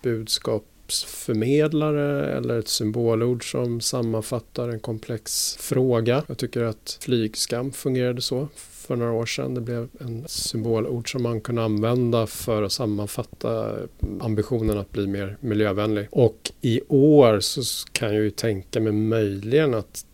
budskap 0.02 0.64
förmedlare 1.06 2.38
eller 2.38 2.60
ett 2.60 2.68
symbolord 2.68 3.52
som 3.52 3.82
sammanfattar 3.82 4.70
en 4.70 4.80
komplex 4.80 5.58
fråga. 5.60 6.24
Jag 6.28 6.38
tycker 6.38 6.64
att 6.64 6.98
flygskam 7.02 7.72
fungerade 7.72 8.22
så 8.22 8.48
för 8.84 8.96
några 8.96 9.12
år 9.12 9.26
sedan. 9.26 9.54
Det 9.54 9.62
blev 9.62 9.88
en 10.00 10.24
symbolord 10.28 11.12
som 11.12 11.24
man 11.24 11.42
kunde 11.42 11.64
använda 11.64 12.28
för 12.28 12.64
att 12.64 12.72
sammanfatta 12.72 13.76
ambitionen 14.20 14.78
att 14.78 14.92
bli 14.92 15.08
mer 15.08 15.38
miljövänlig. 15.40 16.08
Och 16.12 16.52
i 16.62 16.82
år 16.88 17.40
så 17.40 17.62
kan 17.92 18.14
jag 18.14 18.24
ju 18.24 18.30
tänka 18.30 18.80
mig 18.80 18.94
möjligen 18.94 19.74
att 19.74 20.06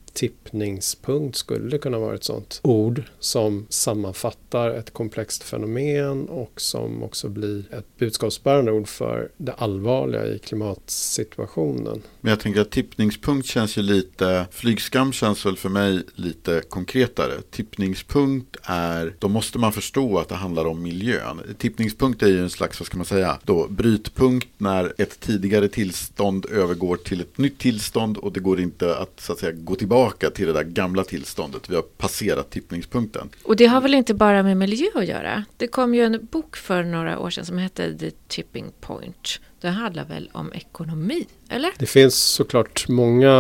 tippningspunkt 0.50 1.38
skulle 1.38 1.78
kunna 1.78 2.00
vara 2.00 2.16
ett 2.16 2.24
sånt 2.24 2.60
ord 2.64 3.04
som 3.20 3.66
sammanfattar 3.70 4.70
ett 4.70 4.94
komplext 4.94 5.44
fenomen 5.44 6.30
och 6.30 6.62
som 6.62 7.04
också 7.04 7.30
blir 7.30 7.60
ett 7.74 7.98
budskapsbärande 7.98 8.72
ord 8.72 8.88
för 8.88 9.30
det 9.38 9.54
allvarliga 9.54 10.26
i 10.26 10.40
klimatsituationen. 10.40 12.02
Men 12.22 12.30
jag 12.30 12.40
tänker 12.40 12.62
att 12.62 12.72
tippningspunkt 12.72 13.48
känns 13.48 13.78
ju 13.78 13.82
lite, 13.82 14.46
flygskam 14.52 15.14
känns 15.14 15.46
väl 15.46 15.58
för 15.58 15.70
mig 15.70 16.02
lite 16.16 16.62
konkretare. 16.70 17.34
Tippningspunkt 17.52 18.58
är, 18.64 19.14
då 19.20 19.28
måste 19.28 19.58
man 19.60 19.72
förstå 19.72 20.20
att 20.20 20.30
det 20.30 20.36
handlar 20.36 20.66
om 20.66 20.82
miljön. 20.82 21.42
Tippningspunkt 21.58 22.24
är 22.24 22.28
ju 22.28 22.40
en 22.40 22.50
slags, 22.50 22.80
vad 22.80 22.88
ska 22.88 22.98
man 22.98 23.06
säga, 23.06 23.40
då 23.44 23.68
brytpunkt 23.68 24.48
när 24.58 24.94
ett 24.98 25.20
tidigare 25.20 25.68
tillstånd 25.68 26.46
övergår 26.46 26.98
till 26.98 27.22
ett 27.22 27.38
nytt 27.38 27.60
tillstånd 27.60 28.18
och 28.18 28.34
det 28.34 28.40
går 28.40 28.60
inte 28.60 28.96
att 28.96 29.20
så 29.20 29.34
att 29.34 29.40
säga 29.40 29.52
gå 29.52 29.76
tillbaka 29.76 30.00
tillbaka 30.00 30.30
till 30.40 30.48
det 30.48 30.54
där 30.54 30.64
gamla 30.64 31.04
tillståndet. 31.04 31.70
Vi 31.70 31.76
har 31.76 31.82
passerat 31.82 32.52
tippningspunkten. 32.52 33.30
Och 33.44 33.56
det 33.56 33.66
har 33.66 33.82
väl 33.82 33.94
inte 33.94 34.14
bara 34.14 34.44
med 34.44 34.58
miljö 34.58 34.88
att 34.96 35.08
göra? 35.08 35.44
Det 35.58 35.68
kom 35.68 35.96
ju 35.96 36.04
en 36.04 36.28
bok 36.32 36.58
för 36.58 36.84
några 36.84 37.20
år 37.20 37.30
sedan 37.30 37.46
som 37.46 37.58
hette 37.58 37.98
The 37.98 38.12
Tipping 38.28 38.72
Point. 38.82 39.40
Det 39.62 39.70
handlar 39.70 40.06
väl 40.06 40.30
om 40.34 40.54
ekonomi, 40.54 41.28
eller? 41.50 41.72
Det 41.80 41.86
finns 41.86 42.16
såklart 42.16 42.86
många 42.88 43.32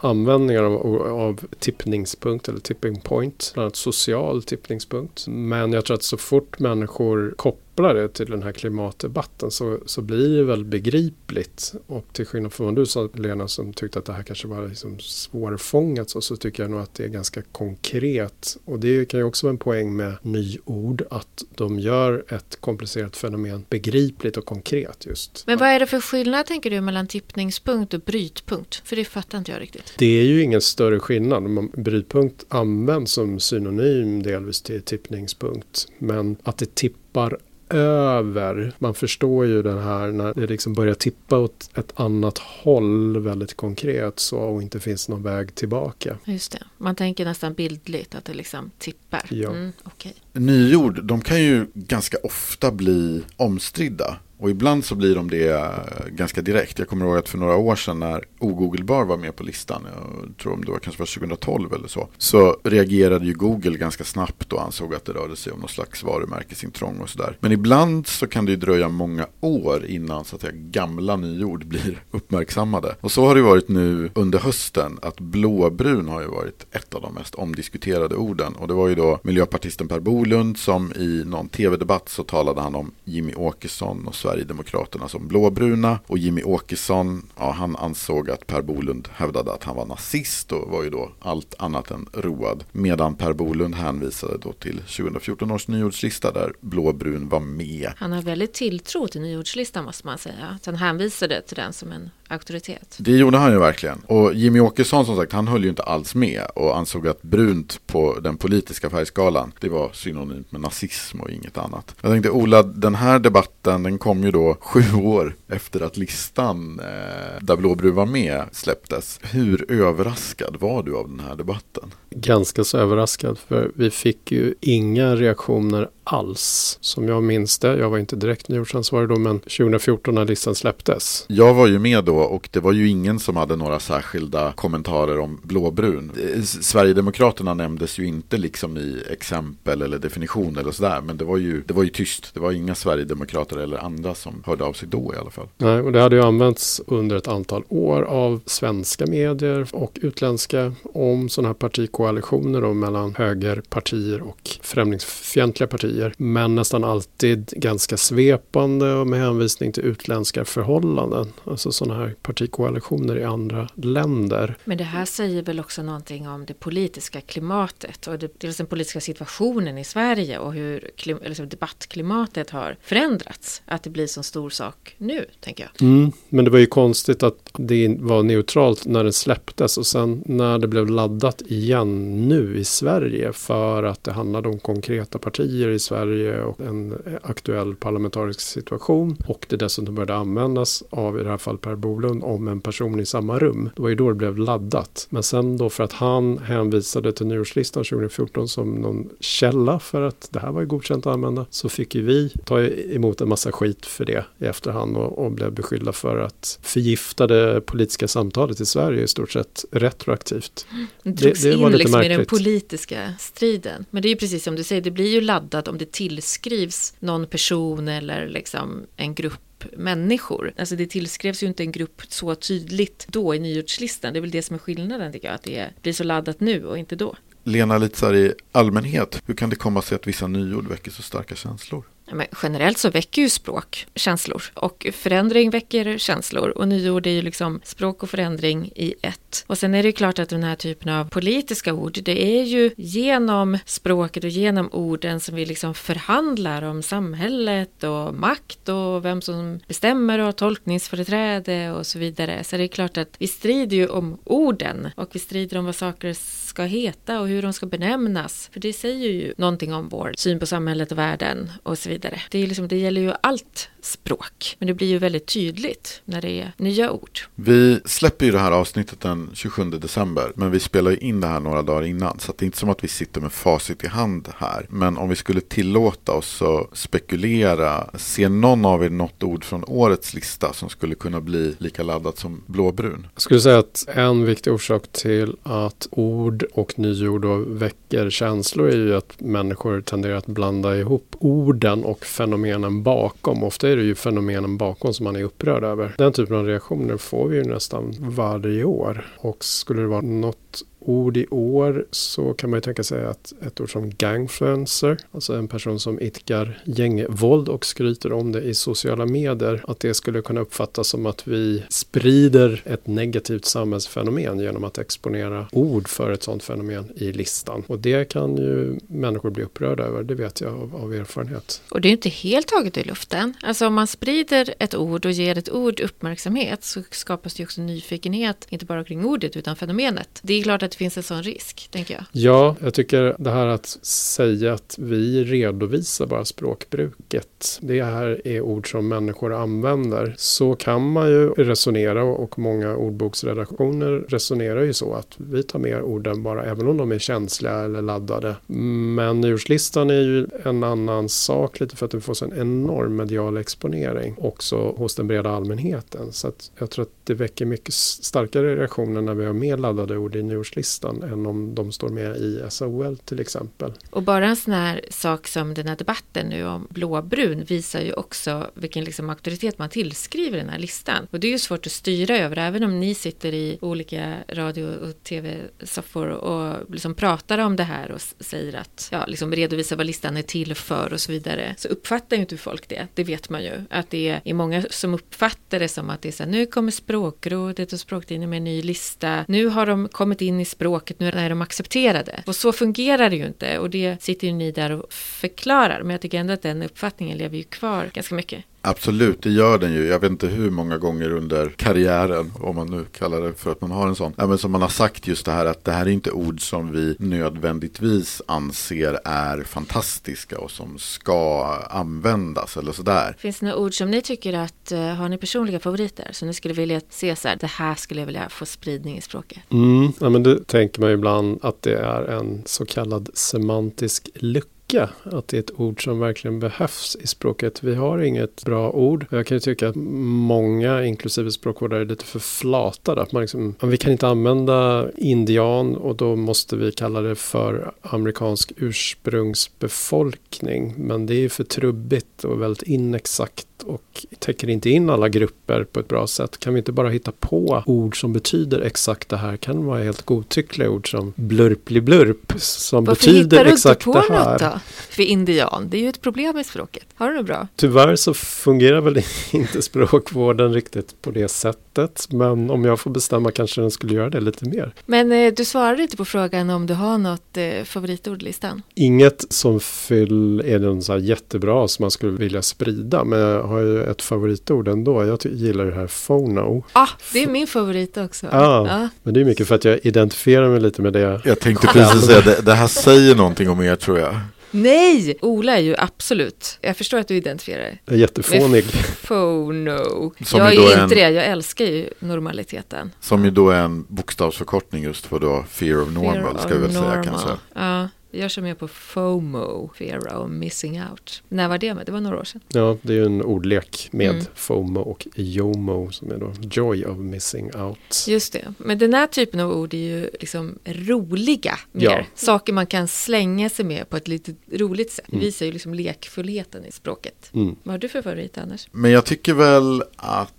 användningar 0.00 0.62
av, 0.62 1.02
av 1.02 1.40
tippningspunkt 1.58 2.48
eller 2.48 2.60
tipping 2.60 3.00
point, 3.00 3.50
bland 3.54 3.64
annat 3.64 3.76
social 3.76 4.42
tippningspunkt. 4.42 5.26
Men 5.26 5.72
jag 5.72 5.84
tror 5.84 5.94
att 5.94 6.02
så 6.02 6.16
fort 6.16 6.58
människor 6.58 7.34
kopplar 7.36 7.64
koppla 7.74 7.92
det 7.92 8.08
till 8.08 8.30
den 8.30 8.42
här 8.42 8.52
klimatdebatten 8.52 9.50
så, 9.50 9.78
så 9.86 10.02
blir 10.02 10.36
det 10.36 10.44
väl 10.44 10.64
begripligt. 10.64 11.74
Och 11.86 12.04
till 12.12 12.26
skillnad 12.26 12.52
från 12.52 12.66
vad 12.66 12.76
du 12.76 12.86
sa 12.86 13.08
Lena 13.14 13.48
som 13.48 13.72
tyckte 13.72 13.98
att 13.98 14.04
det 14.04 14.12
här 14.12 14.22
kanske 14.22 14.48
var 14.48 14.68
liksom 14.68 14.98
svårfångat 14.98 16.10
så, 16.10 16.20
så 16.20 16.36
tycker 16.36 16.62
jag 16.62 16.70
nog 16.70 16.80
att 16.80 16.94
det 16.94 17.04
är 17.04 17.08
ganska 17.08 17.42
konkret. 17.42 18.56
Och 18.64 18.78
det 18.78 19.08
kan 19.08 19.20
ju 19.20 19.24
också 19.24 19.46
vara 19.46 19.52
en 19.52 19.58
poäng 19.58 19.96
med 19.96 20.14
nyord 20.22 21.02
att 21.10 21.44
de 21.54 21.78
gör 21.78 22.24
ett 22.28 22.56
komplicerat 22.60 23.16
fenomen 23.16 23.64
begripligt 23.68 24.36
och 24.36 24.46
konkret 24.46 25.06
just. 25.06 25.44
Men 25.46 25.53
vad 25.56 25.68
är 25.68 25.80
det 25.80 25.86
för 25.86 26.00
skillnad 26.00 26.46
tänker 26.46 26.70
du 26.70 26.80
mellan 26.80 27.06
tippningspunkt 27.06 27.94
och 27.94 28.00
brytpunkt? 28.00 28.82
För 28.84 28.96
det 28.96 29.04
fattar 29.04 29.38
inte 29.38 29.52
jag 29.52 29.60
riktigt. 29.60 29.94
Det 29.98 30.20
är 30.20 30.24
ju 30.24 30.42
ingen 30.42 30.60
större 30.60 31.00
skillnad. 31.00 31.70
Brytpunkt 31.72 32.44
används 32.48 33.12
som 33.12 33.40
synonym 33.40 34.22
delvis 34.22 34.62
till 34.62 34.82
tippningspunkt. 34.82 35.88
Men 35.98 36.36
att 36.42 36.58
det 36.58 36.74
tippar 36.74 37.38
över. 37.74 38.72
Man 38.78 38.94
förstår 38.94 39.46
ju 39.46 39.62
den 39.62 39.78
här 39.78 40.12
när 40.12 40.34
det 40.34 40.46
liksom 40.46 40.74
börjar 40.74 40.94
tippa 40.94 41.38
åt 41.38 41.70
ett 41.74 41.92
annat 42.00 42.38
håll 42.38 43.18
väldigt 43.18 43.54
konkret 43.54 44.20
så 44.20 44.38
och 44.38 44.62
inte 44.62 44.80
finns 44.80 45.08
någon 45.08 45.22
väg 45.22 45.54
tillbaka. 45.54 46.16
Just 46.24 46.52
det. 46.52 46.62
Man 46.78 46.94
tänker 46.94 47.24
nästan 47.24 47.54
bildligt 47.54 48.14
att 48.14 48.24
det 48.24 48.34
liksom 48.34 48.70
tippar. 48.78 49.26
Ja. 49.30 49.50
Mm, 49.50 49.72
okay. 49.84 50.12
Nyord, 50.32 51.04
de 51.04 51.20
kan 51.20 51.42
ju 51.42 51.66
ganska 51.74 52.16
ofta 52.22 52.72
bli 52.72 53.22
omstridda. 53.36 54.16
Och 54.44 54.50
ibland 54.50 54.84
så 54.84 54.94
blir 54.94 55.14
de 55.14 55.30
det 55.30 55.48
eh, 55.48 56.08
ganska 56.08 56.42
direkt. 56.42 56.78
Jag 56.78 56.88
kommer 56.88 57.06
ihåg 57.06 57.16
att 57.16 57.28
för 57.28 57.38
några 57.38 57.56
år 57.56 57.76
sedan 57.76 57.98
när 57.98 58.24
ogooglebar 58.38 59.04
var 59.04 59.16
med 59.16 59.36
på 59.36 59.42
listan, 59.42 59.86
jag 59.94 60.36
tror 60.36 60.52
om 60.52 60.64
det 60.64 60.70
var 60.70 60.78
kanske 60.78 60.98
var 60.98 61.14
2012 61.14 61.72
eller 61.72 61.88
så, 61.88 62.08
så 62.18 62.56
reagerade 62.64 63.26
ju 63.26 63.32
Google 63.34 63.78
ganska 63.78 64.04
snabbt 64.04 64.52
och 64.52 64.62
ansåg 64.62 64.94
att 64.94 65.04
det 65.04 65.12
rörde 65.12 65.36
sig 65.36 65.52
om 65.52 65.60
någon 65.60 65.68
slags 65.68 66.02
varumärkesintrång 66.02 66.98
och 66.98 67.10
sådär. 67.10 67.36
Men 67.40 67.52
ibland 67.52 68.06
så 68.06 68.26
kan 68.26 68.44
det 68.44 68.50
ju 68.50 68.56
dröja 68.56 68.88
många 68.88 69.26
år 69.40 69.86
innan 69.86 70.24
så 70.24 70.36
att 70.36 70.42
säga 70.42 70.52
gamla 70.54 71.16
nyord 71.16 71.66
blir 71.66 72.02
uppmärksammade. 72.10 72.96
Och 73.00 73.12
så 73.12 73.26
har 73.26 73.34
det 73.34 73.42
varit 73.42 73.68
nu 73.68 74.10
under 74.14 74.38
hösten 74.38 74.98
att 75.02 75.20
blåbrun 75.20 76.08
har 76.08 76.20
ju 76.20 76.28
varit 76.28 76.66
ett 76.70 76.94
av 76.94 77.02
de 77.02 77.14
mest 77.14 77.34
omdiskuterade 77.34 78.16
orden. 78.16 78.54
Och 78.54 78.68
det 78.68 78.74
var 78.74 78.88
ju 78.88 78.94
då 78.94 79.20
miljöpartisten 79.22 79.88
Per 79.88 80.00
Bolund 80.00 80.58
som 80.58 80.92
i 80.92 81.22
någon 81.26 81.48
tv-debatt 81.48 82.08
så 82.08 82.22
talade 82.22 82.60
han 82.60 82.74
om 82.74 82.90
Jimmy 83.04 83.34
Åkesson 83.34 84.06
och 84.06 84.14
Sverigedemokraterna 84.34 85.08
som 85.08 85.28
blåbruna. 85.28 85.98
Och 86.06 86.18
Jimmy 86.18 86.42
Åkesson, 86.42 87.26
ja, 87.36 87.50
han 87.50 87.76
ansåg 87.76 88.30
att 88.30 88.46
Per 88.46 88.62
Bolund 88.62 89.08
hävdade 89.12 89.52
att 89.52 89.64
han 89.64 89.76
var 89.76 89.86
nazist 89.86 90.52
och 90.52 90.70
var 90.70 90.82
ju 90.82 90.90
då 90.90 91.12
allt 91.20 91.54
annat 91.58 91.90
än 91.90 92.06
road. 92.12 92.64
Medan 92.72 93.14
Per 93.14 93.32
Bolund 93.32 93.74
hänvisade 93.74 94.38
då 94.38 94.52
till 94.52 94.76
2014 94.76 95.50
års 95.50 95.68
nyordslista 95.68 96.32
där 96.32 96.52
blåbrun 96.60 97.28
var 97.28 97.40
med. 97.40 97.92
Han 97.96 98.12
har 98.12 98.22
väldigt 98.22 98.54
tilltro 98.54 99.08
till 99.08 99.20
nyordslistan 99.20 99.84
måste 99.84 100.06
man 100.06 100.18
säga. 100.18 100.46
Att 100.56 100.66
han 100.66 100.76
hänvisade 100.76 101.42
till 101.42 101.56
den 101.56 101.72
som 101.72 101.92
en 101.92 102.10
auktoritet. 102.34 102.96
Det 102.98 103.16
gjorde 103.16 103.38
han 103.38 103.52
ju 103.52 103.58
verkligen. 103.58 103.98
Och 104.06 104.34
Jimmy 104.34 104.60
Åkesson 104.60 105.06
som 105.06 105.16
sagt, 105.16 105.32
han 105.32 105.48
höll 105.48 105.64
ju 105.64 105.70
inte 105.70 105.82
alls 105.82 106.14
med 106.14 106.42
och 106.54 106.76
ansåg 106.76 107.08
att 107.08 107.22
brunt 107.22 107.80
på 107.86 108.18
den 108.20 108.36
politiska 108.36 108.90
färgskalan, 108.90 109.52
det 109.60 109.68
var 109.68 109.90
synonymt 109.92 110.52
med 110.52 110.60
nazism 110.60 111.20
och 111.20 111.30
inget 111.30 111.58
annat. 111.58 111.94
Jag 112.00 112.10
tänkte 112.12 112.30
Ola, 112.30 112.62
den 112.62 112.94
här 112.94 113.18
debatten 113.18 113.82
den 113.82 113.98
kom 113.98 114.24
ju 114.24 114.30
då 114.30 114.56
sju 114.60 114.94
år 114.94 115.34
efter 115.48 115.80
att 115.80 115.96
listan 115.96 116.80
eh, 116.80 117.44
där 117.44 117.56
blåbrun 117.56 117.94
var 117.94 118.06
med 118.06 118.44
släpptes. 118.52 119.20
Hur 119.22 119.72
överraskad 119.72 120.56
var 120.60 120.82
du 120.82 120.96
av 120.96 121.08
den 121.08 121.20
här 121.20 121.36
debatten? 121.36 121.90
Ganska 122.10 122.64
så 122.64 122.78
överraskad 122.78 123.38
för 123.38 123.72
vi 123.74 123.90
fick 123.90 124.32
ju 124.32 124.54
inga 124.60 125.16
reaktioner 125.16 125.88
alls. 126.04 126.78
Som 126.80 127.08
jag 127.08 127.22
minns 127.22 127.58
det, 127.58 127.76
jag 127.76 127.90
var 127.90 127.98
inte 127.98 128.16
direkt 128.16 128.48
nyårsansvarig 128.48 129.08
då, 129.08 129.16
men 129.16 129.40
2014 129.40 130.14
när 130.14 130.24
listan 130.24 130.54
släpptes. 130.54 131.24
Jag 131.28 131.54
var 131.54 131.66
ju 131.66 131.78
med 131.78 132.04
då 132.04 132.16
och 132.16 132.48
det 132.52 132.60
var 132.60 132.72
ju 132.72 132.88
ingen 132.88 133.18
som 133.18 133.36
hade 133.36 133.56
några 133.56 133.80
särskilda 133.80 134.52
kommentarer 134.52 135.18
om 135.18 135.40
blåbrun. 135.42 136.12
Sverigedemokraterna 136.44 137.54
nämndes 137.54 137.98
ju 137.98 138.06
inte 138.06 138.36
liksom 138.36 138.76
i 138.78 139.02
exempel 139.10 139.82
eller 139.82 139.98
definition 139.98 140.58
eller 140.58 140.70
sådär, 140.70 141.00
men 141.00 141.16
det 141.16 141.24
var 141.24 141.36
ju, 141.36 141.62
det 141.66 141.74
var 141.74 141.82
ju 141.82 141.90
tyst. 141.90 142.34
Det 142.34 142.40
var 142.40 142.52
inga 142.52 142.74
Sverigedemokrater 142.74 143.56
eller 143.56 143.76
andra 143.76 144.14
som 144.14 144.42
hörde 144.46 144.64
av 144.64 144.72
sig 144.72 144.88
då 144.88 145.12
i 145.14 145.18
alla 145.18 145.30
fall. 145.30 145.48
Nej, 145.58 145.80
och 145.80 145.92
det 145.92 146.00
hade 146.00 146.16
ju 146.16 146.22
använts 146.22 146.80
under 146.86 147.16
ett 147.16 147.28
antal 147.28 147.64
år 147.68 148.02
av 148.02 148.40
svenska 148.46 149.06
medier 149.06 149.68
och 149.72 149.98
utländska 150.02 150.72
om 150.82 151.28
sådana 151.28 151.48
här 151.48 151.54
partikoalitioner 151.54 152.60
då 152.60 152.74
mellan 152.74 153.14
högerpartier 153.14 154.22
och 154.22 154.50
främlingsfientliga 154.62 155.66
partier. 155.66 155.93
Men 156.16 156.54
nästan 156.54 156.84
alltid 156.84 157.52
ganska 157.56 157.96
svepande 157.96 158.94
och 158.94 159.06
med 159.06 159.20
hänvisning 159.20 159.72
till 159.72 159.82
utländska 159.82 160.44
förhållanden. 160.44 161.32
Alltså 161.44 161.72
sådana 161.72 162.00
här 162.00 162.14
partikoalitioner 162.22 163.18
i 163.18 163.24
andra 163.24 163.68
länder. 163.74 164.56
Men 164.64 164.78
det 164.78 164.84
här 164.84 165.04
säger 165.04 165.42
väl 165.42 165.60
också 165.60 165.82
någonting 165.82 166.28
om 166.28 166.44
det 166.46 166.54
politiska 166.54 167.20
klimatet 167.20 168.06
och 168.06 168.18
det, 168.18 168.40
dels 168.40 168.56
den 168.56 168.66
politiska 168.66 169.00
situationen 169.00 169.78
i 169.78 169.84
Sverige 169.84 170.38
och 170.38 170.52
hur 170.54 170.90
klim, 170.96 171.18
liksom 171.26 171.48
debattklimatet 171.48 172.50
har 172.50 172.76
förändrats. 172.82 173.62
Att 173.64 173.82
det 173.82 173.90
blir 173.90 174.06
så 174.06 174.22
stor 174.22 174.50
sak 174.50 174.94
nu, 174.98 175.26
tänker 175.40 175.64
jag. 175.64 175.88
Mm, 175.88 176.12
men 176.28 176.44
det 176.44 176.50
var 176.50 176.58
ju 176.58 176.66
konstigt 176.66 177.22
att 177.22 177.50
det 177.52 177.96
var 178.00 178.22
neutralt 178.22 178.86
när 178.86 179.04
den 179.04 179.12
släpptes 179.12 179.78
och 179.78 179.86
sen 179.86 180.22
när 180.26 180.58
det 180.58 180.68
blev 180.68 180.90
laddat 180.90 181.42
igen 181.46 182.28
nu 182.28 182.58
i 182.58 182.64
Sverige 182.64 183.32
för 183.32 183.82
att 183.82 184.04
det 184.04 184.12
handlade 184.12 184.48
om 184.48 184.58
konkreta 184.58 185.18
partier 185.18 185.68
i 185.68 185.78
Sverige 185.84 186.42
och 186.42 186.60
en 186.60 186.94
aktuell 187.22 187.74
parlamentarisk 187.74 188.40
situation 188.40 189.16
och 189.26 189.46
det 189.48 189.56
dessutom 189.56 189.94
började 189.94 190.14
användas 190.14 190.82
av 190.90 191.20
i 191.20 191.22
det 191.22 191.30
här 191.30 191.38
fallet 191.38 191.60
Per 191.60 191.76
Bolund 191.76 192.24
om 192.24 192.48
en 192.48 192.60
person 192.60 193.00
i 193.00 193.06
samma 193.06 193.38
rum. 193.38 193.70
Det 193.76 193.82
var 193.82 193.88
ju 193.88 193.94
då 193.94 194.08
det 194.08 194.14
blev 194.14 194.38
laddat. 194.38 195.06
Men 195.10 195.22
sen 195.22 195.56
då 195.56 195.70
för 195.70 195.84
att 195.84 195.92
han 195.92 196.38
hänvisade 196.38 197.12
till 197.12 197.26
nyårslistan 197.26 197.84
2014 197.84 198.48
som 198.48 198.74
någon 198.74 199.10
källa 199.20 199.78
för 199.78 200.02
att 200.02 200.28
det 200.30 200.38
här 200.38 200.52
var 200.52 200.60
ju 200.60 200.66
godkänt 200.66 201.06
att 201.06 201.12
använda 201.12 201.46
så 201.50 201.68
fick 201.68 201.94
ju 201.94 202.02
vi 202.02 202.32
ta 202.44 202.60
emot 202.60 203.20
en 203.20 203.28
massa 203.28 203.52
skit 203.52 203.86
för 203.86 204.04
det 204.04 204.24
i 204.38 204.44
efterhand 204.44 204.96
och, 204.96 205.18
och 205.24 205.32
blev 205.32 205.52
beskyllda 205.52 205.92
för 205.92 206.18
att 206.18 206.58
förgifta 206.62 207.26
det 207.26 207.60
politiska 207.60 208.08
samtalet 208.08 208.60
i 208.60 208.66
Sverige 208.66 209.02
i 209.02 209.08
stort 209.08 209.32
sett 209.32 209.64
retroaktivt. 209.70 210.66
Det 211.02 211.10
drogs 211.10 211.42
det, 211.42 211.50
det 211.50 211.56
in 211.56 211.72
liksom 211.72 212.02
i 212.02 212.08
den 212.08 212.26
politiska 212.26 213.14
striden. 213.18 213.84
Men 213.90 214.02
det 214.02 214.08
är 214.08 214.10
ju 214.10 214.16
precis 214.16 214.44
som 214.44 214.56
du 214.56 214.62
säger, 214.62 214.82
det 214.82 214.90
blir 214.90 215.08
ju 215.08 215.20
laddat 215.20 215.68
om 215.74 215.78
det 215.78 215.92
tillskrivs 215.92 216.94
någon 216.98 217.26
person 217.26 217.88
eller 217.88 218.28
liksom 218.28 218.86
en 218.96 219.14
grupp 219.14 219.64
människor. 219.72 220.52
Alltså 220.58 220.76
det 220.76 220.86
tillskrevs 220.86 221.42
ju 221.42 221.46
inte 221.46 221.62
en 221.62 221.72
grupp 221.72 222.02
så 222.08 222.34
tydligt 222.34 223.06
då 223.08 223.34
i 223.34 223.38
nyårslistan. 223.38 224.12
Det 224.12 224.18
är 224.18 224.20
väl 224.20 224.30
det 224.30 224.42
som 224.42 224.54
är 224.54 224.58
skillnaden 224.58 225.12
tycker 225.12 225.28
jag, 225.28 225.34
att 225.34 225.42
det 225.42 225.70
blir 225.82 225.92
så 225.92 226.04
laddat 226.04 226.40
nu 226.40 226.66
och 226.66 226.78
inte 226.78 226.96
då. 226.96 227.16
Lena, 227.44 227.78
lite 227.78 227.98
så 227.98 228.06
här 228.06 228.14
i 228.14 228.34
allmänhet, 228.52 229.22
hur 229.26 229.34
kan 229.34 229.50
det 229.50 229.56
komma 229.56 229.82
sig 229.82 229.96
att 229.96 230.06
vissa 230.06 230.26
nyord 230.26 230.68
väcker 230.68 230.90
så 230.90 231.02
starka 231.02 231.34
känslor? 231.34 231.84
Men 232.12 232.26
generellt 232.42 232.78
så 232.78 232.90
väcker 232.90 233.22
ju 233.22 233.28
språk 233.28 233.86
känslor 233.94 234.42
och 234.54 234.86
förändring 234.92 235.50
väcker 235.50 235.98
känslor 235.98 236.48
och 236.48 236.68
nyord 236.68 237.06
är 237.06 237.10
ju 237.10 237.22
liksom 237.22 237.60
språk 237.64 238.02
och 238.02 238.10
förändring 238.10 238.72
i 238.74 238.94
ett. 239.02 239.20
Och 239.46 239.58
sen 239.58 239.74
är 239.74 239.82
det 239.82 239.88
ju 239.88 239.92
klart 239.92 240.18
att 240.18 240.28
den 240.28 240.44
här 240.44 240.56
typen 240.56 240.92
av 240.92 241.04
politiska 241.04 241.74
ord, 241.74 241.98
det 242.02 242.38
är 242.38 242.44
ju 242.44 242.70
genom 242.76 243.58
språket 243.66 244.24
och 244.24 244.30
genom 244.30 244.68
orden 244.72 245.20
som 245.20 245.34
vi 245.34 245.46
liksom 245.46 245.74
förhandlar 245.74 246.62
om 246.62 246.82
samhället 246.82 247.84
och 247.84 248.14
makt 248.14 248.68
och 248.68 249.04
vem 249.04 249.22
som 249.22 249.60
bestämmer 249.68 250.18
och 250.18 250.36
tolkningsföreträde 250.36 251.72
och 251.72 251.86
så 251.86 251.98
vidare. 251.98 252.44
Så 252.44 252.56
det 252.56 252.62
är 252.62 252.68
klart 252.68 252.96
att 252.96 253.16
vi 253.18 253.26
strider 253.26 253.76
ju 253.76 253.88
om 253.88 254.18
orden 254.24 254.88
och 254.96 255.08
vi 255.12 255.18
strider 255.18 255.58
om 255.58 255.64
vad 255.64 255.74
saker 255.74 256.12
ska 256.54 256.62
heta 256.62 257.20
och 257.20 257.28
hur 257.28 257.42
de 257.42 257.52
ska 257.52 257.66
benämnas. 257.66 258.50
För 258.52 258.60
det 258.60 258.72
säger 258.72 259.10
ju 259.10 259.34
någonting 259.36 259.74
om 259.74 259.88
vår 259.88 260.12
syn 260.16 260.40
på 260.40 260.46
samhället 260.46 260.92
och 260.92 260.98
världen 260.98 261.52
och 261.62 261.78
så 261.78 261.88
vidare. 261.88 262.22
Det, 262.30 262.38
är 262.38 262.46
liksom, 262.46 262.68
det 262.68 262.76
gäller 262.76 263.00
ju 263.00 263.12
allt 263.20 263.68
språk. 263.80 264.56
Men 264.58 264.68
det 264.68 264.74
blir 264.74 264.88
ju 264.88 264.98
väldigt 264.98 265.26
tydligt 265.26 266.02
när 266.04 266.22
det 266.22 266.30
är 266.30 266.52
nya 266.56 266.90
ord. 266.90 267.20
Vi 267.34 267.80
släpper 267.84 268.26
ju 268.26 268.32
det 268.32 268.38
här 268.38 268.52
avsnittet 268.52 269.00
den 269.00 269.23
27 269.32 269.70
december. 269.70 270.32
Men 270.34 270.50
vi 270.50 270.60
spelar 270.60 270.90
ju 270.90 270.96
in 270.96 271.20
det 271.20 271.26
här 271.26 271.40
några 271.40 271.62
dagar 271.62 271.82
innan. 271.82 272.18
Så 272.18 272.32
det 272.32 272.44
är 272.44 272.46
inte 272.46 272.58
som 272.58 272.70
att 272.70 272.84
vi 272.84 272.88
sitter 272.88 273.20
med 273.20 273.32
facit 273.32 273.84
i 273.84 273.86
hand 273.86 274.28
här. 274.36 274.66
Men 274.70 274.98
om 274.98 275.08
vi 275.08 275.16
skulle 275.16 275.40
tillåta 275.40 276.12
oss 276.12 276.42
att 276.42 276.76
spekulera. 276.76 277.90
Ser 277.94 278.28
någon 278.28 278.64
av 278.64 278.84
er 278.84 278.90
något 278.90 279.22
ord 279.22 279.44
från 279.44 279.64
årets 279.66 280.14
lista 280.14 280.52
som 280.52 280.68
skulle 280.68 280.94
kunna 280.94 281.20
bli 281.20 281.54
lika 281.58 281.82
laddat 281.82 282.18
som 282.18 282.42
blåbrun? 282.46 283.06
Jag 283.14 283.22
skulle 283.22 283.40
säga 283.40 283.58
att 283.58 283.84
en 283.88 284.24
viktig 284.24 284.52
orsak 284.52 284.82
till 284.92 285.36
att 285.42 285.88
ord 285.90 286.44
och 286.52 286.78
nyord 286.78 287.24
väcker 287.46 288.10
känslor 288.10 288.68
är 288.68 288.76
ju 288.76 288.96
att 288.96 289.20
människor 289.20 289.80
tenderar 289.80 290.16
att 290.16 290.26
blanda 290.26 290.76
ihop 290.76 291.16
orden 291.18 291.84
och 291.84 292.04
fenomenen 292.04 292.82
bakom. 292.82 293.44
Ofta 293.44 293.68
är 293.68 293.76
det 293.76 293.82
ju 293.82 293.94
fenomenen 293.94 294.56
bakom 294.56 294.94
som 294.94 295.04
man 295.04 295.16
är 295.16 295.22
upprörd 295.22 295.64
över. 295.64 295.94
Den 295.98 296.12
typen 296.12 296.36
av 296.36 296.46
reaktioner 296.46 296.96
får 296.96 297.28
vi 297.28 297.36
ju 297.36 297.44
nästan 297.44 297.94
varje 297.98 298.64
år. 298.64 299.06
Och 299.16 299.44
skulle 299.44 299.82
det 299.82 299.88
vara 299.88 300.00
något 300.00 300.62
ord 300.84 301.16
i 301.16 301.26
år 301.30 301.86
så 301.90 302.34
kan 302.34 302.50
man 302.50 302.56
ju 302.56 302.60
tänka 302.60 302.84
sig 302.84 303.04
att 303.04 303.32
ett 303.46 303.60
ord 303.60 303.72
som 303.72 303.90
gangfluencer, 303.90 304.98
alltså 305.12 305.34
en 305.34 305.48
person 305.48 305.80
som 305.80 306.00
idkar 306.00 306.62
gängvåld 306.64 307.48
och 307.48 307.66
skryter 307.66 308.12
om 308.12 308.32
det 308.32 308.40
i 308.40 308.54
sociala 308.54 309.06
medier, 309.06 309.64
att 309.68 309.80
det 309.80 309.94
skulle 309.94 310.22
kunna 310.22 310.40
uppfattas 310.40 310.88
som 310.88 311.06
att 311.06 311.28
vi 311.28 311.62
sprider 311.68 312.62
ett 312.64 312.86
negativt 312.86 313.44
samhällsfenomen 313.44 314.40
genom 314.40 314.64
att 314.64 314.78
exponera 314.78 315.46
ord 315.52 315.88
för 315.88 316.10
ett 316.10 316.22
sådant 316.22 316.42
fenomen 316.42 316.92
i 316.96 317.12
listan. 317.12 317.62
Och 317.66 317.78
det 317.78 318.08
kan 318.08 318.36
ju 318.36 318.78
människor 318.86 319.30
bli 319.30 319.42
upprörda 319.42 319.84
över, 319.84 320.02
det 320.02 320.14
vet 320.14 320.40
jag 320.40 320.52
av, 320.52 320.76
av 320.76 320.94
erfarenhet. 320.94 321.62
Och 321.70 321.80
det 321.80 321.88
är 321.88 321.92
inte 321.92 322.08
helt 322.08 322.48
taget 322.48 322.76
i 322.76 322.84
luften. 322.84 323.34
Alltså 323.42 323.66
om 323.66 323.74
man 323.74 323.86
sprider 323.86 324.54
ett 324.58 324.74
ord 324.74 325.06
och 325.06 325.12
ger 325.12 325.38
ett 325.38 325.50
ord 325.50 325.80
uppmärksamhet 325.80 326.64
så 326.64 326.82
skapas 326.90 327.34
det 327.34 327.44
också 327.44 327.60
nyfikenhet, 327.60 328.46
inte 328.48 328.64
bara 328.64 328.84
kring 328.84 329.04
ordet 329.04 329.36
utan 329.36 329.56
fenomenet. 329.56 330.20
Det 330.22 330.34
är 330.34 330.42
klart 330.42 330.62
att 330.62 330.73
det 330.74 330.78
finns 330.78 330.96
en 330.96 331.02
sån 331.02 331.22
risk, 331.22 331.68
tänker 331.70 331.94
jag. 331.94 332.04
Ja, 332.12 332.56
jag 332.60 332.74
tycker 332.74 333.16
det 333.18 333.30
här 333.30 333.46
att 333.46 333.66
säga 333.86 334.52
att 334.52 334.76
vi 334.78 335.24
redovisar 335.24 336.06
bara 336.06 336.24
språkbruket. 336.24 337.58
Det 337.60 337.82
här 337.82 338.20
är 338.24 338.40
ord 338.40 338.70
som 338.70 338.88
människor 338.88 339.32
använder. 339.32 340.14
Så 340.18 340.54
kan 340.54 340.90
man 340.90 341.08
ju 341.08 341.28
resonera 341.28 342.04
och 342.04 342.38
många 342.38 342.76
ordboksredaktioner 342.76 344.04
resonerar 344.08 344.62
ju 344.62 344.72
så 344.72 344.94
att 344.94 345.14
vi 345.16 345.42
tar 345.42 345.58
med 345.58 345.82
orden 345.82 346.22
bara 346.22 346.44
även 346.44 346.68
om 346.68 346.76
de 346.76 346.92
är 346.92 346.98
känsliga 346.98 347.52
eller 347.52 347.82
laddade. 347.82 348.36
Men 348.46 349.20
nyårslistan 349.20 349.90
är 349.90 350.00
ju 350.00 350.26
en 350.44 350.64
annan 350.64 351.08
sak 351.08 351.60
lite 351.60 351.76
för 351.76 351.84
att 351.86 351.92
den 351.92 352.00
får 352.00 352.24
en 352.24 352.40
enorm 352.40 352.96
medial 352.96 353.36
exponering 353.36 354.14
också 354.18 354.56
hos 354.56 354.94
den 354.94 355.06
breda 355.06 355.30
allmänheten. 355.30 356.12
Så 356.12 356.28
att 356.28 356.50
jag 356.58 356.70
tror 356.70 356.82
att 356.82 356.92
det 357.04 357.14
väcker 357.14 357.44
mycket 357.44 357.74
starkare 357.74 358.56
reaktioner 358.56 359.00
när 359.02 359.14
vi 359.14 359.24
har 359.24 359.32
mer 359.32 359.56
laddade 359.56 359.96
ord 359.96 360.16
i 360.16 360.22
listan 360.64 361.02
än 361.02 361.26
om 361.26 361.54
de 361.54 361.72
står 361.72 361.88
med 361.88 362.16
i 362.16 362.42
SOL 362.48 362.98
till 362.98 363.20
exempel. 363.20 363.72
Och 363.90 364.02
bara 364.02 364.26
en 364.26 364.36
sån 364.36 364.54
här 364.54 364.80
sak 364.90 365.28
som 365.28 365.54
den 365.54 365.68
här 365.68 365.76
debatten 365.76 366.26
nu 366.26 366.46
om 366.46 366.66
blåbrun 366.70 367.44
visar 367.44 367.80
ju 367.80 367.92
också 367.92 368.50
vilken 368.54 368.84
liksom 368.84 369.10
auktoritet 369.10 369.58
man 369.58 369.68
tillskriver 369.68 370.38
den 370.38 370.48
här 370.48 370.58
listan. 370.58 371.06
Och 371.10 371.20
det 371.20 371.26
är 371.26 371.32
ju 371.32 371.38
svårt 371.38 371.66
att 371.66 371.72
styra 371.72 372.18
över, 372.18 372.36
även 372.36 372.64
om 372.64 372.80
ni 372.80 372.94
sitter 372.94 373.32
i 373.34 373.58
olika 373.60 374.16
radio 374.28 374.64
och 374.64 375.02
tv-soffor 375.02 376.08
och 376.08 376.70
liksom 376.72 376.94
pratar 376.94 377.38
om 377.38 377.56
det 377.56 377.64
här 377.64 377.90
och 377.90 378.00
säger 378.20 378.54
att, 378.54 378.88
ja, 378.92 379.06
liksom 379.06 379.32
redovisar 379.32 379.76
vad 379.76 379.86
listan 379.86 380.16
är 380.16 380.22
till 380.22 380.54
för 380.54 380.92
och 380.92 381.00
så 381.00 381.12
vidare, 381.12 381.54
så 381.58 381.68
uppfattar 381.68 382.16
ju 382.16 382.22
inte 382.22 382.36
folk 382.36 382.68
det. 382.68 382.86
Det 382.94 383.04
vet 383.04 383.30
man 383.30 383.42
ju, 383.42 383.52
att 383.70 383.90
det 383.90 384.20
är 384.24 384.34
många 384.34 384.64
som 384.70 384.94
uppfattar 384.94 385.58
det 385.58 385.68
som 385.68 385.90
att 385.90 386.02
det 386.02 386.08
är 386.08 386.12
så 386.12 386.22
här, 386.22 386.30
nu 386.30 386.46
kommer 386.46 386.72
språkrådet 386.72 387.72
och 387.72 387.80
språktidningen 387.80 388.30
med 388.30 388.36
en 388.36 388.44
ny 388.44 388.62
lista, 388.62 389.24
nu 389.28 389.46
har 389.46 389.66
de 389.66 389.88
kommit 389.88 390.20
in 390.20 390.40
i 390.40 390.44
språket, 390.54 391.00
nu 391.00 391.08
är 391.08 391.28
de 391.28 391.42
accepterade. 391.42 392.22
Och 392.26 392.36
så 392.36 392.52
fungerar 392.52 393.10
det 393.10 393.16
ju 393.16 393.26
inte 393.26 393.58
och 393.58 393.70
det 393.70 394.02
sitter 394.02 394.26
ju 394.26 394.32
ni 394.32 394.50
där 394.52 394.72
och 394.72 394.92
förklarar, 394.92 395.82
men 395.82 395.90
jag 395.90 396.00
tycker 396.00 396.18
ändå 396.18 396.32
att 396.32 396.42
den 396.42 396.62
uppfattningen 396.62 397.18
lever 397.18 397.36
ju 397.36 397.44
kvar 397.44 397.90
ganska 397.92 398.14
mycket. 398.14 398.44
Absolut, 398.66 399.22
det 399.22 399.30
gör 399.30 399.58
den 399.58 399.72
ju. 399.72 399.86
Jag 399.86 399.98
vet 399.98 400.10
inte 400.10 400.26
hur 400.26 400.50
många 400.50 400.78
gånger 400.78 401.10
under 401.10 401.48
karriären, 401.48 402.32
om 402.40 402.56
man 402.56 402.66
nu 402.66 402.84
kallar 402.84 403.20
det 403.20 403.32
för 403.32 403.52
att 403.52 403.60
man 403.60 403.70
har 403.70 403.88
en 403.88 403.94
sån, 403.94 404.14
ja, 404.16 404.26
men 404.26 404.38
som 404.38 404.52
man 404.52 404.62
har 404.62 404.68
sagt 404.68 405.06
just 405.06 405.26
det 405.26 405.32
här 405.32 405.46
att 405.46 405.64
det 405.64 405.72
här 405.72 405.86
är 405.86 405.90
inte 405.90 406.10
ord 406.10 406.50
som 406.50 406.72
vi 406.72 406.96
nödvändigtvis 406.98 408.22
anser 408.26 409.00
är 409.04 409.42
fantastiska 409.42 410.38
och 410.38 410.50
som 410.50 410.78
ska 410.78 411.46
användas 411.70 412.56
eller 412.56 412.72
sådär. 412.72 413.16
Finns 413.18 413.40
det 413.40 413.46
några 413.46 413.58
ord 413.58 413.74
som 413.74 413.90
ni 413.90 414.02
tycker 414.02 414.32
att, 414.32 414.72
uh, 414.72 414.78
har 414.78 415.08
ni 415.08 415.18
personliga 415.18 415.60
favoriter 415.60 416.08
som 416.12 416.28
ni 416.28 416.34
skulle 416.34 416.54
vilja 416.54 416.80
se 416.90 417.16
så 417.16 417.28
här, 417.28 417.36
det 417.36 417.46
här 417.46 417.74
skulle 417.74 418.00
jag 418.00 418.06
vilja 418.06 418.28
få 418.28 418.46
spridning 418.46 418.96
i 418.96 419.00
språket? 419.00 419.38
Mm, 419.50 419.92
ja, 420.00 420.08
men 420.08 420.22
det 420.22 420.46
tänker 420.46 420.80
man 420.80 420.90
ju 420.90 420.94
ibland 420.94 421.38
att 421.42 421.62
det 421.62 421.78
är 421.78 422.02
en 422.02 422.42
så 422.46 422.66
kallad 422.66 423.08
semantisk 423.14 424.08
lucka 424.14 424.53
tycka 424.74 424.88
att 425.16 425.28
det 425.28 425.36
är 425.36 425.40
ett 425.40 425.60
ord 425.60 425.84
som 425.84 425.98
verkligen 425.98 426.40
behövs 426.40 426.96
i 427.00 427.06
språket. 427.06 427.62
Vi 427.62 427.74
har 427.74 427.98
inget 427.98 428.44
bra 428.44 428.70
ord. 428.70 429.06
Jag 429.10 429.26
kan 429.26 429.36
ju 429.36 429.40
tycka 429.40 429.68
att 429.68 429.76
många, 429.76 430.84
inklusive 430.84 431.30
språkvårdare, 431.30 431.80
är 431.80 431.84
lite 431.84 432.04
för 432.04 432.18
flatade. 432.18 433.02
Att 433.02 433.12
man 433.12 433.22
liksom, 433.22 433.54
vi 433.62 433.76
kan 433.76 433.92
inte 433.92 434.08
använda 434.08 434.86
indian 434.96 435.76
och 435.76 435.96
då 435.96 436.16
måste 436.16 436.56
vi 436.56 436.72
kalla 436.72 437.00
det 437.00 437.14
för 437.14 437.72
amerikansk 437.82 438.52
ursprungsbefolkning. 438.56 440.74
Men 440.76 441.06
det 441.06 441.14
är 441.14 441.28
för 441.28 441.44
trubbigt 441.44 442.24
och 442.24 442.42
väldigt 442.42 442.62
inexakt 442.62 443.46
och 443.66 444.06
täcker 444.18 444.50
inte 444.50 444.70
in 444.70 444.90
alla 444.90 445.08
grupper 445.08 445.64
på 445.64 445.80
ett 445.80 445.88
bra 445.88 446.06
sätt. 446.06 446.38
Kan 446.38 446.54
vi 446.54 446.58
inte 446.58 446.72
bara 446.72 446.88
hitta 446.88 447.12
på 447.20 447.62
ord 447.66 448.00
som 448.00 448.12
betyder 448.12 448.60
exakt 448.60 449.08
det 449.08 449.16
här? 449.16 449.36
Kan 449.36 449.64
vara 449.64 449.82
helt 449.82 450.02
godtyckliga 450.02 450.70
ord 450.70 450.90
som 450.90 451.12
blurpli 451.16 451.80
blurp 451.80 452.32
som 452.36 452.84
Varför 452.84 453.06
betyder 453.06 453.44
exakt 453.44 453.84
det 453.84 453.92
här. 453.92 454.00
Varför 454.00 454.14
hittar 454.14 454.24
du 454.28 454.34
inte 454.34 454.40
på 454.40 454.40
något 454.40 454.40
då? 454.40 454.60
För 454.90 455.02
indian, 455.02 455.68
det 455.70 455.76
är 455.76 455.80
ju 455.80 455.88
ett 455.88 456.00
problem 456.00 456.38
i 456.38 456.44
språket. 456.44 456.86
Har 456.94 457.10
du 457.10 457.16
något 457.16 457.26
bra? 457.26 457.48
Tyvärr 457.56 457.96
så 457.96 458.14
fungerar 458.14 458.80
väl 458.80 459.02
inte 459.30 459.62
språkvården 459.62 460.52
riktigt 460.52 461.02
på 461.02 461.10
det 461.10 461.28
sättet. 461.28 462.06
Men 462.10 462.50
om 462.50 462.64
jag 462.64 462.80
får 462.80 462.90
bestämma 462.90 463.30
kanske 463.30 463.60
den 463.60 463.70
skulle 463.70 463.94
göra 463.94 464.10
det 464.10 464.20
lite 464.20 464.48
mer. 464.48 464.74
Men 464.86 465.12
eh, 465.12 465.32
du 465.32 465.44
svarade 465.44 465.82
inte 465.82 465.96
på 465.96 466.04
frågan 466.04 466.50
om 466.50 466.66
du 466.66 466.74
har 466.74 466.98
något 466.98 467.36
eh, 467.36 467.64
favoritordlistan? 467.64 468.62
Inget 468.74 469.32
som 469.32 469.60
fyll 469.60 470.42
är 470.44 470.58
den 470.58 470.82
så 470.82 470.92
här 470.92 471.00
jättebra 471.00 471.68
som 471.68 471.82
man 471.82 471.90
skulle 471.90 472.12
vilja 472.12 472.42
sprida. 472.42 473.04
Men 473.04 473.18
jag 473.18 473.42
har 473.42 473.60
ju 473.60 473.84
ett 473.84 474.02
favoritord 474.02 474.68
ändå. 474.68 475.04
Jag 475.04 475.18
gillar 475.24 475.64
det 475.64 475.74
här 475.74 476.06
phono. 476.06 476.64
Ja, 476.74 476.80
ah, 476.82 476.88
det 477.12 477.22
är 477.22 477.26
min 477.26 477.46
favorit 477.46 477.96
också. 477.96 478.26
Ah, 478.32 478.58
ah. 478.58 478.88
Men 479.02 479.14
det 479.14 479.20
är 479.20 479.24
mycket 479.24 479.48
för 479.48 479.54
att 479.54 479.64
jag 479.64 479.78
identifierar 479.82 480.48
mig 480.48 480.60
lite 480.60 480.82
med 480.82 480.92
det. 480.92 481.20
Jag 481.24 481.40
tänkte 481.40 481.66
precis 481.66 482.06
säga 482.06 482.20
det, 482.20 482.40
det 482.44 482.54
här 482.54 482.66
säger 482.66 483.14
någonting 483.14 483.50
om 483.50 483.62
er 483.62 483.76
tror 483.76 483.98
jag. 483.98 484.14
Nej! 484.54 485.18
Ola 485.22 485.56
är 485.56 485.60
ju 485.60 485.74
absolut, 485.78 486.58
jag 486.60 486.76
förstår 486.76 486.98
att 486.98 487.08
du 487.08 487.16
identifierar 487.16 487.62
dig. 487.62 487.82
Jag 487.84 487.94
är 487.94 487.98
jättefånig. 487.98 488.64
Phono. 489.02 490.12
Som 490.24 490.40
jag 490.40 490.54
är 490.54 490.62
inte 490.62 490.80
en, 490.80 490.88
det, 490.88 491.10
jag 491.10 491.24
älskar 491.24 491.64
ju 491.64 491.88
normaliteten. 491.98 492.92
Som 493.00 493.24
ju 493.24 493.30
då 493.30 493.50
är 493.50 493.60
en 493.60 493.86
bokstavsförkortning 493.88 494.82
just 494.84 495.06
för 495.06 495.18
då 495.18 495.44
fear 495.50 495.82
of 495.82 495.90
normal, 495.90 496.22
fear 496.22 496.38
ska 496.38 496.48
vi 496.48 496.60
väl 496.60 496.72
normal. 496.72 496.92
säga 496.92 497.04
kanske. 497.04 497.30
Ja. 497.54 497.88
Jag 498.14 498.30
kör 498.30 498.42
med 498.42 498.58
på 498.58 498.68
FOMO, 498.68 499.70
Fear 499.74 500.16
of 500.16 500.30
Missing 500.30 500.82
Out. 500.90 501.22
När 501.28 501.48
var 501.48 501.58
det 501.58 501.74
med? 501.74 501.86
Det 501.86 501.92
var 501.92 502.00
några 502.00 502.20
år 502.20 502.24
sedan. 502.24 502.40
Ja, 502.48 502.76
det 502.82 502.92
är 502.92 502.96
ju 502.96 503.04
en 503.04 503.22
ordlek 503.22 503.88
med 503.92 504.10
mm. 504.10 504.24
FOMO 504.34 504.80
och 504.80 505.06
JOMO 505.14 505.90
som 505.90 506.10
är 506.10 506.18
då 506.18 506.32
Joy 506.50 506.84
of 506.84 506.98
Missing 506.98 507.50
Out. 507.54 508.04
Just 508.08 508.32
det, 508.32 508.54
men 508.58 508.78
den 508.78 508.94
här 508.94 509.06
typen 509.06 509.40
av 509.40 509.52
ord 509.52 509.74
är 509.74 509.78
ju 509.78 510.10
liksom 510.20 510.58
roliga 510.64 511.58
mer. 511.72 511.84
Ja. 511.84 512.04
Saker 512.14 512.52
man 512.52 512.66
kan 512.66 512.88
slänga 512.88 513.48
sig 513.48 513.64
med 513.64 513.90
på 513.90 513.96
ett 513.96 514.08
lite 514.08 514.34
roligt 514.52 514.92
sätt. 514.92 515.04
Det 515.08 515.16
mm. 515.16 515.24
visar 515.24 515.46
ju 515.46 515.52
liksom 515.52 515.74
lekfullheten 515.74 516.64
i 516.64 516.72
språket. 516.72 517.30
Mm. 517.34 517.56
Vad 517.62 517.72
har 517.72 517.78
du 517.78 517.88
för 517.88 518.02
favorit 518.02 518.38
annars? 518.38 518.68
Men 518.72 518.90
jag 518.90 519.04
tycker 519.04 519.34
väl 519.34 519.82
att 519.96 520.34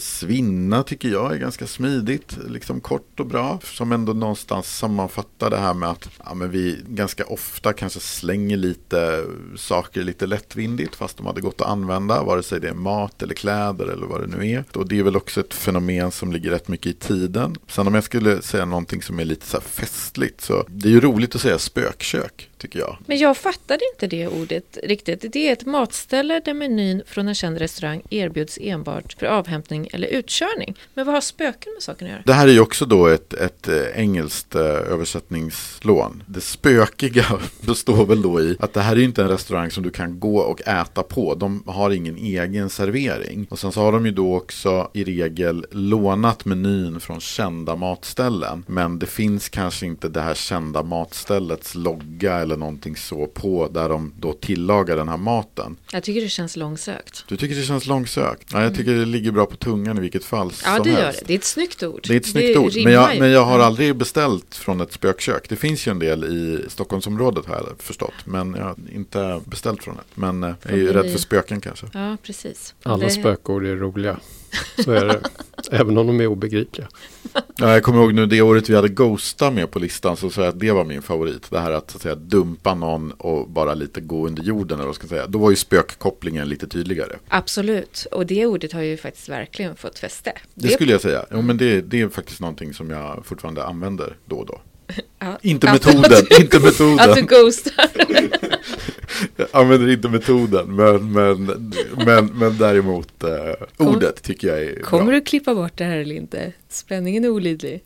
Svinna 0.00 0.82
tycker 0.82 1.08
jag 1.08 1.32
är 1.32 1.38
ganska 1.38 1.66
smidigt, 1.66 2.38
liksom 2.48 2.80
kort 2.80 3.20
och 3.20 3.26
bra. 3.26 3.58
Som 3.64 3.92
ändå 3.92 4.12
någonstans 4.12 4.78
sammanfattar 4.78 5.50
det 5.50 5.56
här 5.56 5.74
med 5.74 5.88
att 5.88 6.08
ja, 6.24 6.34
men 6.34 6.50
vi 6.50 6.78
ganska 6.88 7.24
ofta 7.24 7.72
kanske 7.72 8.00
slänger 8.00 8.56
lite 8.56 9.24
saker 9.56 10.02
lite 10.02 10.26
lättvindigt 10.26 10.96
fast 10.96 11.16
de 11.16 11.26
hade 11.26 11.40
gått 11.40 11.60
att 11.60 11.68
använda, 11.68 12.22
vare 12.22 12.42
sig 12.42 12.60
det 12.60 12.68
är 12.68 12.74
mat 12.74 13.22
eller 13.22 13.34
kläder 13.34 13.86
eller 13.86 14.06
vad 14.06 14.20
det 14.20 14.36
nu 14.36 14.50
är. 14.50 14.64
Och 14.74 14.88
det 14.88 14.98
är 14.98 15.02
väl 15.02 15.16
också 15.16 15.40
ett 15.40 15.54
fenomen 15.54 16.10
som 16.10 16.32
ligger 16.32 16.50
rätt 16.50 16.68
mycket 16.68 16.86
i 16.86 16.94
tiden. 16.94 17.56
Sen 17.68 17.86
om 17.86 17.94
jag 17.94 18.04
skulle 18.04 18.42
säga 18.42 18.64
någonting 18.64 19.02
som 19.02 19.20
är 19.20 19.24
lite 19.24 19.46
så 19.46 19.56
här 19.56 19.64
festligt 19.64 20.40
så 20.40 20.64
det 20.68 20.88
är 20.88 20.92
ju 20.92 21.00
roligt 21.00 21.34
att 21.34 21.40
säga 21.40 21.58
spökkök 21.58 22.50
tycker 22.58 22.78
jag. 22.78 22.96
Men 23.06 23.18
jag 23.18 23.36
fattade 23.36 23.80
inte 23.94 24.06
det 24.06 24.28
ordet 24.28 24.78
riktigt. 24.82 25.24
Det 25.32 25.48
är 25.48 25.52
ett 25.52 25.66
matställe 25.66 26.40
där 26.44 26.54
menyn 26.54 27.02
från 27.06 27.28
en 27.28 27.34
känd 27.34 27.58
restaurang 27.58 28.02
erbjuds 28.10 28.58
enbart 28.62 29.16
för 29.18 29.26
avhämtning 29.26 29.69
eller 29.70 30.08
utkörning. 30.08 30.76
Men 30.94 31.06
vad 31.06 31.14
har 31.14 31.20
spöken 31.20 31.72
med 31.72 31.82
saken 31.82 32.06
att 32.06 32.12
göra? 32.12 32.22
Det 32.26 32.32
här 32.32 32.48
är 32.48 32.52
ju 32.52 32.60
också 32.60 32.86
då 32.86 33.06
ett, 33.06 33.34
ett 33.34 33.68
eh, 33.68 33.82
engelskt 33.94 34.54
eh, 34.54 34.62
översättningslån. 34.62 36.22
Det 36.26 36.40
spökiga 36.40 37.24
består 37.60 38.06
väl 38.06 38.22
då 38.22 38.40
i 38.40 38.56
att 38.60 38.72
det 38.72 38.80
här 38.80 38.92
är 38.92 38.96
ju 38.96 39.04
inte 39.04 39.22
en 39.22 39.28
restaurang 39.28 39.70
som 39.70 39.82
du 39.82 39.90
kan 39.90 40.20
gå 40.20 40.38
och 40.38 40.68
äta 40.68 41.02
på. 41.02 41.34
De 41.34 41.62
har 41.66 41.90
ingen 41.90 42.16
egen 42.16 42.70
servering. 42.70 43.46
Och 43.50 43.58
sen 43.58 43.72
så 43.72 43.80
har 43.80 43.92
de 43.92 44.06
ju 44.06 44.12
då 44.12 44.36
också 44.36 44.90
i 44.92 45.04
regel 45.04 45.66
lånat 45.70 46.44
menyn 46.44 47.00
från 47.00 47.20
kända 47.20 47.76
matställen. 47.76 48.64
Men 48.66 48.98
det 48.98 49.06
finns 49.06 49.48
kanske 49.48 49.86
inte 49.86 50.08
det 50.08 50.20
här 50.20 50.34
kända 50.34 50.82
matställets 50.82 51.74
logga 51.74 52.34
eller 52.34 52.56
någonting 52.56 52.96
så 52.96 53.26
på 53.26 53.68
där 53.68 53.88
de 53.88 54.12
då 54.20 54.32
tillagar 54.32 54.96
den 54.96 55.08
här 55.08 55.16
maten. 55.16 55.76
Jag 55.92 56.02
tycker 56.02 56.20
det 56.20 56.28
känns 56.28 56.56
långsökt. 56.56 57.24
Du 57.28 57.36
tycker 57.36 57.56
det 57.56 57.62
känns 57.62 57.86
långsökt? 57.86 58.48
Ja, 58.52 58.58
jag 58.58 58.66
mm. 58.66 58.76
tycker 58.76 58.94
det 58.94 59.04
ligger 59.04 59.30
bra 59.30 59.46
på 59.46 59.56
tungan 59.60 59.98
i 59.98 60.00
vilket 60.00 60.24
fall 60.24 60.52
Ja, 60.64 60.76
som 60.76 60.84
det 60.84 60.90
helst. 60.90 61.00
gör 61.00 61.12
det. 61.12 61.26
Det 61.26 61.32
är 61.34 61.38
ett 61.38 61.44
snyggt 61.44 61.82
ord. 61.82 62.00
Det 62.08 62.12
är 62.14 62.16
ett 62.16 62.26
snyggt 62.26 62.56
ord. 62.58 62.72
Men 62.84 62.92
jag, 62.92 63.18
men 63.18 63.30
jag 63.30 63.44
har 63.44 63.58
aldrig 63.58 63.96
beställt 63.96 64.54
från 64.54 64.80
ett 64.80 64.92
spökkök. 64.92 65.48
Det 65.48 65.56
finns 65.56 65.86
ju 65.86 65.90
en 65.90 65.98
del 65.98 66.24
i 66.24 66.64
Stockholmsområdet 66.68 67.46
har 67.46 67.54
jag 67.54 67.66
förstått. 67.78 68.14
Men 68.24 68.54
jag 68.54 68.64
har 68.64 68.74
inte 68.92 69.40
beställt 69.44 69.84
från 69.84 69.96
det. 69.96 70.02
Men 70.14 70.42
eh, 70.44 70.54
jag 70.62 70.72
är 70.72 70.76
ju 70.76 70.92
rädd 70.92 71.12
för 71.12 71.18
spöken 71.18 71.60
kanske. 71.60 71.86
Ja, 71.92 72.16
precis. 72.22 72.74
Alla 72.82 73.04
det... 73.04 73.10
spökord 73.10 73.64
är 73.64 73.76
roliga. 73.76 74.16
Så 74.84 74.92
är 74.92 75.04
det. 75.06 75.20
Även 75.70 75.98
om 75.98 76.06
de 76.06 76.20
är 76.20 76.26
obegripliga. 76.26 76.88
Ja, 77.56 77.72
jag 77.72 77.82
kommer 77.82 77.98
ihåg 78.00 78.14
nu 78.14 78.26
det 78.26 78.42
året 78.42 78.68
vi 78.70 78.74
hade 78.76 78.88
Ghosta 78.88 79.50
med 79.50 79.70
på 79.70 79.78
listan 79.78 80.16
så 80.16 80.30
sa 80.30 80.40
jag 80.40 80.48
att 80.48 80.60
det 80.60 80.72
var 80.72 80.84
min 80.84 81.02
favorit. 81.02 81.50
Det 81.50 81.58
här 81.60 81.70
att, 81.70 81.90
så 81.90 81.96
att 81.96 82.02
säga, 82.02 82.14
dumpa 82.14 82.74
någon 82.74 83.10
och 83.12 83.48
bara 83.48 83.74
lite 83.74 84.00
gå 84.00 84.26
under 84.26 84.42
jorden. 84.42 84.78
Eller 84.78 84.86
vad 84.86 84.94
ska 84.94 85.02
jag 85.04 85.10
säga. 85.10 85.26
Då 85.26 85.38
var 85.38 85.50
ju 85.50 85.56
spökkopplingen 85.56 86.48
lite 86.48 86.66
tydligare. 86.68 87.16
Absolut, 87.28 88.06
och 88.12 88.26
det 88.26 88.46
ordet 88.46 88.72
har 88.72 88.82
ju 88.82 88.96
faktiskt 88.96 89.28
verkligen 89.28 89.76
fått 89.76 89.98
fäste. 89.98 90.32
Det, 90.54 90.68
skulle 90.68 90.92
jag 90.92 91.00
säga. 91.00 91.26
Jo, 91.30 91.42
men 91.42 91.56
det, 91.56 91.80
det 91.80 92.00
är 92.00 92.08
faktiskt 92.08 92.40
någonting 92.40 92.74
som 92.74 92.90
jag 92.90 93.22
fortfarande 93.26 93.64
använder 93.64 94.16
då 94.26 94.36
och 94.36 94.46
då. 94.46 94.60
Ja, 95.18 95.38
Inte 95.42 95.72
metoden, 95.72 96.02
inte 96.40 96.42
Att 96.42 96.50
du 96.52 96.60
metoden. 96.60 97.26
ghostar. 97.26 97.90
Jag 99.36 99.48
använder 99.52 99.88
inte 99.92 100.08
metoden, 100.08 100.76
men, 100.76 101.12
men, 101.12 101.44
men, 102.06 102.26
men 102.26 102.58
däremot 102.58 103.24
eh, 103.24 103.30
Kom- 103.76 103.88
ordet 103.88 104.22
tycker 104.22 104.48
jag 104.48 104.62
är 104.62 104.80
Kommer 104.80 105.04
bra. 105.04 105.14
du 105.14 105.20
klippa 105.20 105.54
bort 105.54 105.72
det 105.76 105.84
här 105.84 105.98
eller 105.98 106.14
inte? 106.14 106.52
Spänningen 106.68 107.24
är 107.24 107.28
olidlig. 107.28 107.80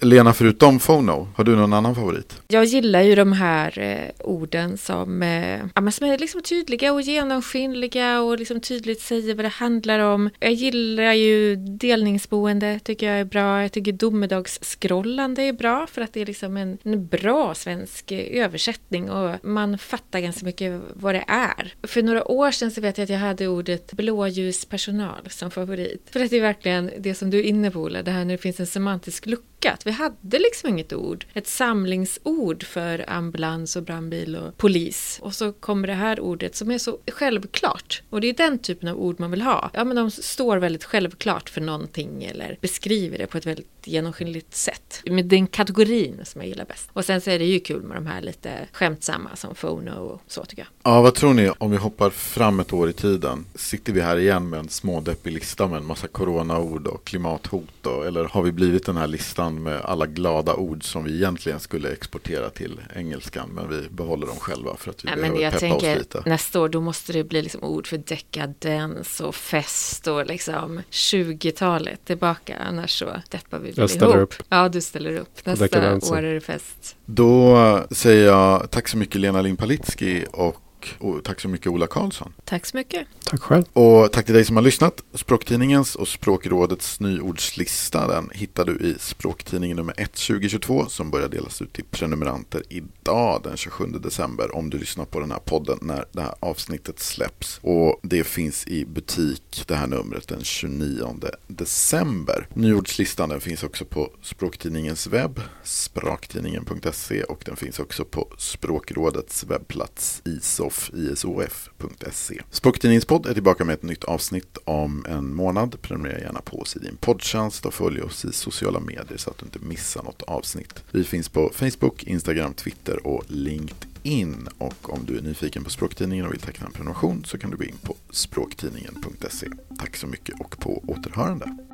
Lena, 0.00 0.32
förutom 0.32 0.80
FONO, 0.80 1.28
har 1.36 1.44
du 1.44 1.56
någon 1.56 1.72
annan 1.72 1.94
favorit? 1.94 2.42
Jag 2.48 2.64
gillar 2.64 3.02
ju 3.02 3.14
de 3.14 3.32
här 3.32 3.78
eh, 3.78 4.26
orden 4.26 4.78
som, 4.78 5.22
eh, 5.22 5.60
ja, 5.74 5.80
men 5.80 5.92
som 5.92 6.06
är 6.06 6.18
liksom 6.18 6.42
tydliga 6.42 6.92
och 6.92 7.00
genomskinliga 7.00 8.20
och 8.20 8.38
liksom 8.38 8.60
tydligt 8.60 9.00
säger 9.00 9.34
vad 9.34 9.44
det 9.44 9.48
handlar 9.48 9.98
om. 9.98 10.30
Jag 10.40 10.52
gillar 10.52 11.12
ju 11.12 11.56
delningsboende, 11.56 12.80
tycker 12.84 13.06
jag 13.06 13.20
är 13.20 13.24
bra. 13.24 13.62
Jag 13.62 13.72
tycker 13.72 13.92
domedagsskrollande 13.92 15.42
är 15.42 15.52
bra 15.52 15.86
för 15.86 16.02
att 16.02 16.12
det 16.12 16.20
är 16.20 16.26
liksom 16.26 16.56
en, 16.56 16.78
en 16.82 17.06
bra 17.06 17.54
svensk 17.54 18.12
eh, 18.12 18.44
översättning 18.44 19.10
och 19.10 19.44
man 19.44 19.78
fattar 19.78 20.20
ganska 20.20 20.46
mycket 20.46 20.80
vad 20.94 21.14
det 21.14 21.24
är. 21.26 21.74
För 21.82 22.02
några 22.02 22.30
år 22.30 22.50
sedan 22.50 22.70
så 22.70 22.80
vet 22.80 22.98
jag 22.98 23.04
att 23.04 23.10
jag 23.10 23.18
hade 23.18 23.48
ordet 23.48 23.92
blåljuspersonal 23.92 25.28
som 25.28 25.50
favorit. 25.50 26.06
För 26.10 26.20
att 26.20 26.30
det 26.30 26.36
är 26.36 26.40
verkligen 26.40 26.90
det 26.98 27.14
som 27.14 27.30
du 27.30 27.38
är 27.38 27.42
inne 27.42 27.70
på, 27.70 27.80
Ola, 27.80 28.02
det 28.02 28.10
här 28.10 28.24
när 28.24 28.34
det 28.34 28.38
finns 28.38 28.60
en 28.60 28.66
semantisk 28.66 29.26
lucka. 29.28 29.72
Att 29.72 29.86
vi 29.86 29.90
hade 29.90 30.38
liksom 30.38 30.70
inget 30.70 30.92
ord, 30.92 31.26
ett 31.34 31.46
samlingsord 31.46 32.64
för 32.64 33.10
ambulans 33.10 33.76
och 33.76 33.82
brandbil 33.82 34.36
och 34.36 34.56
polis. 34.56 35.18
Och 35.22 35.34
så 35.34 35.52
kommer 35.52 35.88
det 35.88 35.94
här 35.94 36.20
ordet 36.20 36.56
som 36.56 36.70
är 36.70 36.78
så 36.78 36.98
självklart. 37.12 38.02
Och 38.10 38.20
det 38.20 38.28
är 38.28 38.34
den 38.34 38.58
typen 38.58 38.88
av 38.88 38.98
ord 38.98 39.20
man 39.20 39.30
vill 39.30 39.42
ha. 39.42 39.70
Ja, 39.74 39.84
men 39.84 39.96
de 39.96 40.10
står 40.10 40.56
väldigt 40.56 40.84
självklart 40.84 41.50
för 41.50 41.60
någonting 41.60 42.24
eller 42.24 42.58
beskriver 42.60 43.18
det 43.18 43.26
på 43.26 43.38
ett 43.38 43.46
väldigt 43.46 43.77
genomskinligt 43.88 44.54
sätt. 44.54 45.02
Med 45.06 45.24
den 45.24 45.46
kategorin 45.46 46.20
som 46.24 46.40
jag 46.40 46.48
gillar 46.48 46.64
bäst. 46.64 46.90
Och 46.92 47.04
sen 47.04 47.20
så 47.20 47.30
är 47.30 47.38
det 47.38 47.44
ju 47.44 47.60
kul 47.60 47.82
med 47.82 47.96
de 47.96 48.06
här 48.06 48.20
lite 48.20 48.68
skämtsamma 48.72 49.36
som 49.36 49.54
Fono 49.54 49.90
och 49.90 50.20
så 50.26 50.44
tycker 50.44 50.62
jag. 50.62 50.92
Ja, 50.92 51.00
vad 51.02 51.14
tror 51.14 51.34
ni 51.34 51.50
om 51.58 51.70
vi 51.70 51.76
hoppar 51.76 52.10
fram 52.10 52.60
ett 52.60 52.72
år 52.72 52.90
i 52.90 52.92
tiden? 52.92 53.44
Sitter 53.54 53.92
vi 53.92 54.00
här 54.00 54.16
igen 54.16 54.48
med 54.48 54.60
en 54.60 54.68
smådeppig 54.68 55.32
lista 55.32 55.66
med 55.66 55.78
en 55.78 55.86
massa 55.86 56.08
coronaord 56.08 56.86
och 56.86 57.04
klimathot? 57.04 57.68
Då? 57.82 58.02
Eller 58.02 58.24
har 58.24 58.42
vi 58.42 58.52
blivit 58.52 58.86
den 58.86 58.96
här 58.96 59.06
listan 59.06 59.62
med 59.62 59.80
alla 59.80 60.06
glada 60.06 60.54
ord 60.54 60.84
som 60.84 61.04
vi 61.04 61.14
egentligen 61.14 61.60
skulle 61.60 61.92
exportera 61.92 62.50
till 62.50 62.80
engelskan 62.96 63.48
men 63.52 63.68
vi 63.68 63.88
behåller 63.88 64.26
dem 64.26 64.36
själva 64.36 64.76
för 64.76 64.90
att 64.90 65.04
vi 65.04 65.06
Nej, 65.06 65.16
men 65.16 65.30
behöver 65.30 65.42
jag 65.42 65.52
peppa 65.52 65.74
oss 65.74 65.82
tänker 65.82 65.98
lite? 65.98 66.22
nästa 66.26 66.60
år 66.60 66.68
då 66.68 66.80
måste 66.80 67.12
det 67.12 67.24
bli 67.24 67.42
liksom 67.42 67.64
ord 67.64 67.86
för 67.86 67.98
dekadens 67.98 69.20
och 69.20 69.34
fest 69.34 70.06
och 70.06 70.26
liksom 70.26 70.82
20-talet 70.90 72.04
tillbaka 72.04 72.56
annars 72.56 72.98
så 72.98 73.06
deppar 73.30 73.58
vi 73.58 73.72
väl 73.78 73.82
Jag 73.82 73.90
ställer 73.90 74.16
ihop. 74.16 74.34
upp. 74.34 74.42
Ja, 74.48 74.68
du 74.68 74.80
ställer 74.80 75.16
upp. 75.18 75.46
Nästa 75.46 76.14
år 76.14 76.22
är 76.22 76.34
det 76.34 76.40
fest. 76.40 76.96
Då 77.06 77.80
säger 77.90 78.26
jag 78.26 78.70
tack 78.70 78.88
så 78.88 78.96
mycket 78.96 79.20
Lena 79.20 79.42
Lind-Palitski 79.42 80.24
och, 80.32 80.56
och 80.98 81.24
tack 81.24 81.40
så 81.40 81.48
mycket 81.48 81.66
Ola 81.66 81.86
Karlsson. 81.86 82.32
Tack 82.44 82.66
så 82.66 82.76
mycket. 82.76 83.06
Tack 83.24 83.40
själv. 83.40 83.64
Och 83.72 84.12
tack 84.12 84.24
till 84.24 84.34
dig 84.34 84.44
som 84.44 84.56
har 84.56 84.62
lyssnat. 84.62 85.02
Språktidningens 85.14 85.94
och 85.94 86.08
Språkrådets 86.08 87.00
nyordslista 87.00 88.06
den 88.06 88.30
hittar 88.32 88.64
du 88.64 88.72
i 88.72 88.94
Språktidningen 88.98 89.76
nummer 89.76 89.94
1 89.96 90.12
2022 90.12 90.86
som 90.86 91.10
börjar 91.10 91.28
delas 91.28 91.62
ut 91.62 91.72
till 91.72 91.84
prenumeranter 91.84 92.62
idag 92.68 93.40
den 93.44 93.56
27 93.56 93.86
december 93.86 94.56
om 94.56 94.70
du 94.70 94.78
lyssnar 94.78 95.04
på 95.04 95.20
den 95.20 95.30
här 95.30 95.38
podden 95.38 95.78
när 95.82 96.04
det 96.12 96.20
här 96.20 96.34
avsnittet 96.40 96.98
släpps. 97.00 97.58
Och 97.62 98.00
det 98.02 98.24
finns 98.24 98.66
i 98.66 98.84
butik 98.84 99.64
det 99.66 99.74
här 99.74 99.86
numret 99.86 100.28
den 100.28 100.44
29 100.44 101.20
december. 101.46 102.46
Nyordslistan 102.54 103.28
den 103.28 103.40
finns 103.40 103.62
också 103.62 103.84
på 103.84 104.10
Språktidningens 104.22 105.06
webb, 105.06 105.40
spraktidningen.se 105.64 107.22
och 107.22 107.42
den 107.46 107.56
finns 107.56 107.78
också 107.78 108.04
på 108.04 108.28
Språkrådets 108.38 109.44
webbplats 109.44 110.22
isof, 110.24 110.77
isof.se. 110.94 112.42
Språktidningens 112.50 113.04
är 113.04 113.34
tillbaka 113.34 113.64
med 113.64 113.74
ett 113.74 113.82
nytt 113.82 114.04
avsnitt 114.04 114.58
om 114.64 115.06
en 115.08 115.34
månad. 115.34 115.82
Prenumerera 115.82 116.18
gärna 116.18 116.40
på 116.40 116.60
oss 116.60 116.76
i 116.76 116.78
din 116.78 116.96
poddtjänst 116.96 117.66
och 117.66 117.74
följ 117.74 118.02
oss 118.02 118.24
i 118.24 118.32
sociala 118.32 118.80
medier 118.80 119.16
så 119.16 119.30
att 119.30 119.38
du 119.38 119.44
inte 119.44 119.58
missar 119.58 120.02
något 120.02 120.22
avsnitt. 120.22 120.84
Vi 120.90 121.04
finns 121.04 121.28
på 121.28 121.50
Facebook, 121.54 122.04
Instagram, 122.04 122.54
Twitter 122.54 123.06
och 123.06 123.24
LinkedIn. 123.28 124.48
Och 124.58 124.92
om 124.92 125.00
du 125.06 125.18
är 125.18 125.22
nyfiken 125.22 125.64
på 125.64 125.70
Språktidningen 125.70 126.26
och 126.26 126.32
vill 126.32 126.40
teckna 126.40 126.66
en 126.66 126.72
prenumeration 126.72 127.24
så 127.24 127.38
kan 127.38 127.50
du 127.50 127.56
gå 127.56 127.64
in 127.64 127.78
på 127.82 127.94
språktidningen.se. 128.10 129.46
Tack 129.78 129.96
så 129.96 130.06
mycket 130.06 130.40
och 130.40 130.58
på 130.58 130.84
återhörande. 130.86 131.67